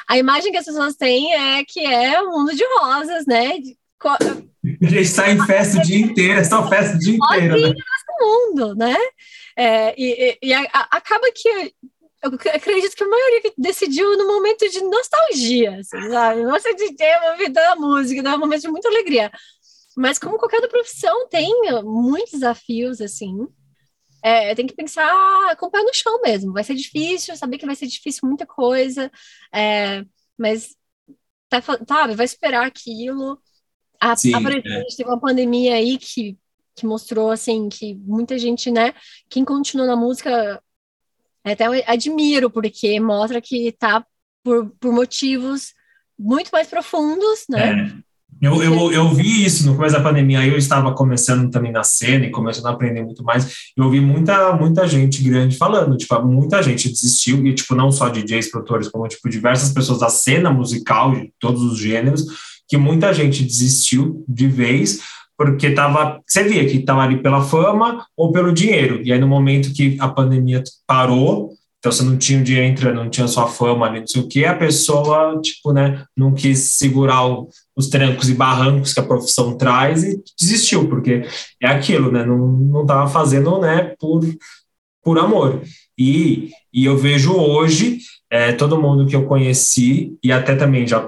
[0.09, 3.59] A imagem que as pessoas têm é que é um mundo de rosas, né?
[3.59, 3.77] De,
[4.83, 7.61] a gente está em festa o dia inteiro, é só festa o dia inteiro.
[7.61, 7.75] Né?
[8.21, 8.97] mundo, né?
[9.57, 14.27] É, e, e, e a, a, acaba que eu acredito que a maioria decidiu no
[14.27, 16.43] momento de nostalgia, assim, sabe?
[16.43, 18.35] Nossa, de ter uma vida da música, né?
[18.35, 19.31] um momento de muita alegria.
[19.95, 21.53] Mas como qualquer outra profissão, tem
[21.85, 23.47] muitos desafios, assim.
[24.23, 26.53] É, tem que pensar com o pé no chão mesmo.
[26.53, 29.13] Vai ser difícil, saber que vai ser difícil muita coisa,
[29.53, 30.03] é,
[30.37, 30.75] mas
[31.51, 33.39] tá, sabe, vai esperar aquilo.
[34.01, 34.97] A, Sim, aparentemente é.
[34.97, 36.37] teve uma pandemia aí que,
[36.75, 38.95] que mostrou assim que muita gente, né,
[39.29, 40.63] quem continua na música
[41.45, 44.05] até admiro, porque mostra que tá
[44.43, 45.75] por, por motivos
[46.19, 47.93] muito mais profundos, né?
[48.41, 51.85] Eu, eu, eu vi isso no começo da pandemia, aí eu estava começando também na
[51.85, 53.73] cena e começando a aprender muito mais.
[53.77, 58.09] Eu ouvi muita, muita gente grande falando, tipo, muita gente desistiu, e tipo, não só
[58.09, 62.27] DJs, produtores, como tipo, diversas pessoas da cena musical, de todos os gêneros,
[62.69, 65.01] que muita gente desistiu de vez,
[65.37, 69.01] porque tava, você via que estava ali pela fama ou pelo dinheiro.
[69.03, 71.53] E aí, no momento que a pandemia parou,
[71.85, 74.47] então você não tinha o dinheiro entrando, não tinha sua fama não sei o que,
[74.47, 79.59] a pessoa, tipo, né, não quis segurar o, os trancos e barrancos que a profissão
[79.59, 81.29] traz e desistiu, porque
[81.61, 84.23] é aquilo, né, não, não tava fazendo, né, por,
[85.03, 85.61] por amor.
[85.99, 87.99] E, e eu vejo hoje
[88.31, 90.99] é, todo mundo que eu conheci, e até também já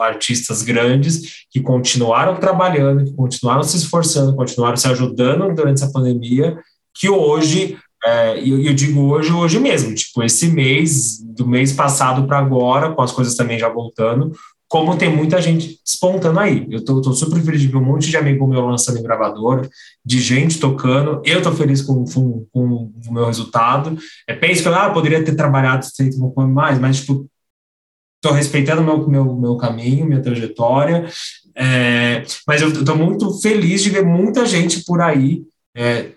[0.00, 6.58] artistas grandes, que continuaram trabalhando, que continuaram se esforçando, continuaram se ajudando durante essa pandemia,
[6.94, 12.26] que hoje, é, eu, eu digo hoje, hoje mesmo, tipo, esse mês, do mês passado
[12.26, 14.32] para agora, com as coisas também já voltando,
[14.70, 16.64] como tem muita gente despontando aí.
[16.70, 19.68] Eu tô, tô, super feliz de ver um monte de amigo meu lançando em gravadora,
[20.04, 21.20] de gente tocando.
[21.24, 23.98] Eu tô feliz com, com, com o meu resultado.
[24.28, 27.28] É, penso que ah, poderia ter trabalhado feito um pouco mais, mas, tipo,
[28.22, 31.04] tô respeitando meu, meu, meu caminho, minha trajetória.
[31.56, 35.42] É, mas eu tô muito feliz de ver muita gente por aí
[35.74, 36.10] é,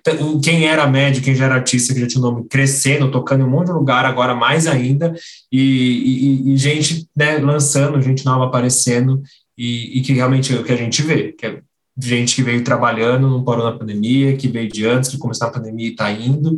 [0.44, 3.44] quem era médio, quem já era artista, que já tinha o nome crescendo, tocando em
[3.44, 5.14] um monte de lugar, agora mais ainda,
[5.52, 9.22] e, e, e gente né, lançando, gente nova aparecendo,
[9.58, 11.62] e, e, que realmente é o que a gente vê, que é
[11.96, 15.52] gente que veio trabalhando, não parou na pandemia, que veio de antes, que começou a
[15.52, 16.58] pandemia e está indo,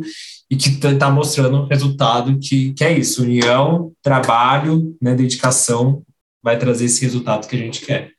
[0.50, 6.02] e que está tá mostrando resultado que, que é isso, união, trabalho, né, dedicação,
[6.42, 8.12] vai trazer esse resultado que a gente quer.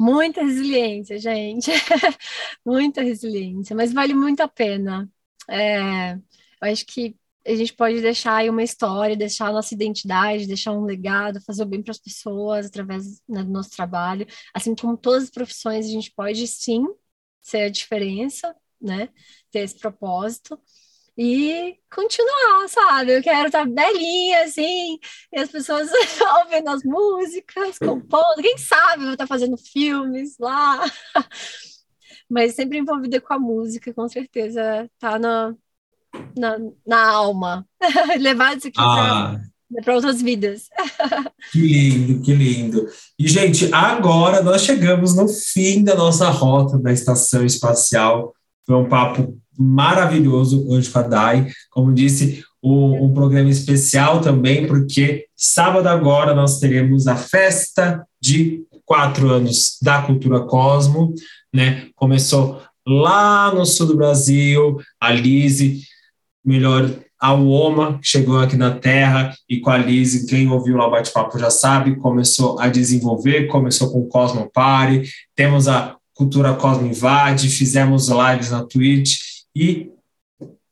[0.00, 1.70] Muita resiliência, gente.
[2.64, 5.10] Muita resiliência, mas vale muito a pena.
[5.48, 6.20] É, eu
[6.62, 10.84] acho que a gente pode deixar aí uma história, deixar a nossa identidade, deixar um
[10.84, 14.26] legado, fazer o bem para as pessoas através né, do nosso trabalho.
[14.54, 16.84] Assim como todas as profissões, a gente pode sim
[17.42, 19.08] ser a diferença, né?
[19.50, 20.60] Ter esse propósito
[21.18, 23.16] e continuar, sabe?
[23.16, 25.00] Eu quero estar belinha, assim,
[25.32, 25.90] e as pessoas
[26.44, 30.80] ouvindo as músicas, compondo, quem sabe eu vou estar fazendo filmes lá.
[32.30, 35.56] Mas sempre envolvida com a música, com certeza, tá na,
[36.38, 37.66] na, na alma.
[38.20, 39.40] Levar isso aqui ah.
[39.82, 40.68] para outras vidas.
[41.50, 42.86] Que lindo, que lindo.
[43.18, 48.34] E, gente, agora nós chegamos no fim da nossa rota da estação espacial.
[48.64, 51.48] Foi um papo maravilhoso hoje com a Dai.
[51.70, 59.30] Como disse, um, programa especial também, porque sábado agora nós teremos a festa de quatro
[59.30, 61.14] anos da Cultura Cosmo,
[61.52, 61.88] né?
[61.94, 65.82] Começou lá no sul do Brasil, a Lise,
[66.44, 66.90] melhor,
[67.20, 71.38] a Uoma, chegou aqui na Terra, e com a Lise, quem ouviu lá o bate-papo
[71.38, 77.48] já sabe, começou a desenvolver, começou com o Cosmo Party, temos a Cultura Cosmo Invade,
[77.48, 79.16] fizemos lives na Twitch,
[79.58, 79.90] e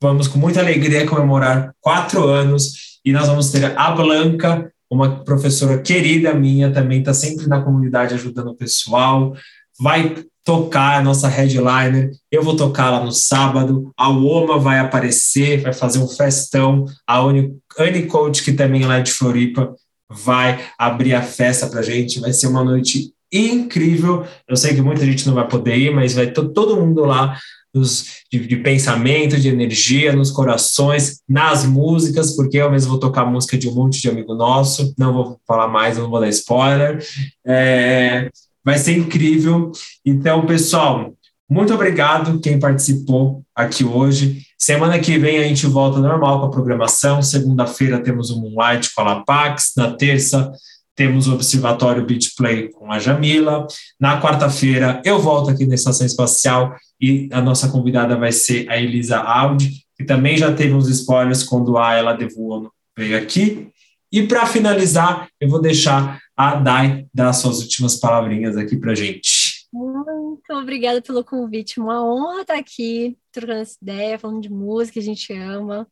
[0.00, 5.78] vamos com muita alegria comemorar quatro anos e nós vamos ter a Blanca, uma professora
[5.82, 9.34] querida minha, também está sempre na comunidade ajudando o pessoal,
[9.80, 15.60] vai tocar a nossa headliner, eu vou tocar lá no sábado, a Oma vai aparecer,
[15.60, 19.74] vai fazer um festão, a Anne Coach, que também é lá de Floripa,
[20.08, 25.04] vai abrir a festa para gente, vai ser uma noite incrível, eu sei que muita
[25.04, 27.36] gente não vai poder ir, mas vai todo mundo lá
[27.80, 33.56] de, de, pensamento, de energia nos corações, nas músicas, porque eu mesmo vou tocar música
[33.56, 37.04] de um monte de amigo nosso, não vou falar mais, não vou dar spoiler.
[37.46, 38.30] É,
[38.64, 39.72] vai ser incrível.
[40.04, 41.12] Então, pessoal,
[41.48, 44.42] muito obrigado quem participou aqui hoje.
[44.58, 47.22] Semana que vem a gente volta normal com a programação.
[47.22, 49.72] Segunda-feira temos o Moonlight com a Lapax.
[49.76, 50.50] Na terça
[50.96, 53.66] temos o Observatório Beach Play com a Jamila.
[54.00, 58.78] Na quarta-feira eu volto aqui na Estação Espacial e a nossa convidada vai ser a
[58.78, 63.68] Elisa Audi, que também já teve uns spoilers quando a Ela Devuono veio aqui.
[64.10, 69.66] E para finalizar, eu vou deixar a Dai dar suas últimas palavrinhas aqui para gente.
[69.72, 75.02] Muito obrigada pelo convite, uma honra estar aqui trocando essa ideia, falando de música a
[75.02, 75.86] gente ama.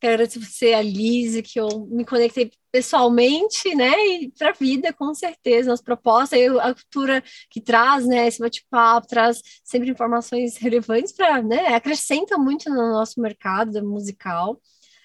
[0.00, 5.12] Quero agradecer a Lise, que eu me conectei pessoalmente, né, e para a vida, com
[5.14, 11.42] certeza, as propostas, a cultura que traz, né, esse bate-papo, traz sempre informações relevantes para,
[11.42, 14.60] né, acrescenta muito no nosso mercado musical.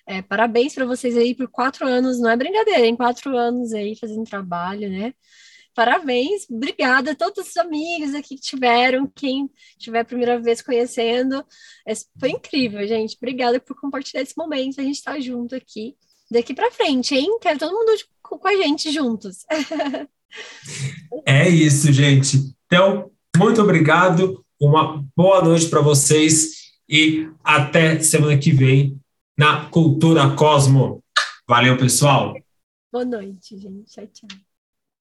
[0.05, 3.95] É, parabéns para vocês aí por quatro anos, não é brincadeira, em quatro anos aí
[3.97, 5.13] fazendo trabalho, né,
[5.73, 11.43] parabéns, obrigada a todos os amigos aqui que tiveram, quem tiver a primeira vez conhecendo,
[12.19, 15.95] foi incrível, gente, obrigada por compartilhar esse momento, a gente está junto aqui,
[16.29, 17.91] daqui para frente, hein, quero todo mundo
[18.21, 19.45] com a gente juntos.
[21.25, 28.51] é isso, gente, Então, muito obrigado, uma boa noite para vocês e até semana que
[28.51, 28.99] vem
[29.37, 31.03] na Cultura Cosmo.
[31.47, 32.33] Valeu, pessoal!
[32.91, 33.91] Boa noite, gente.
[33.91, 34.52] Tchau, tchau.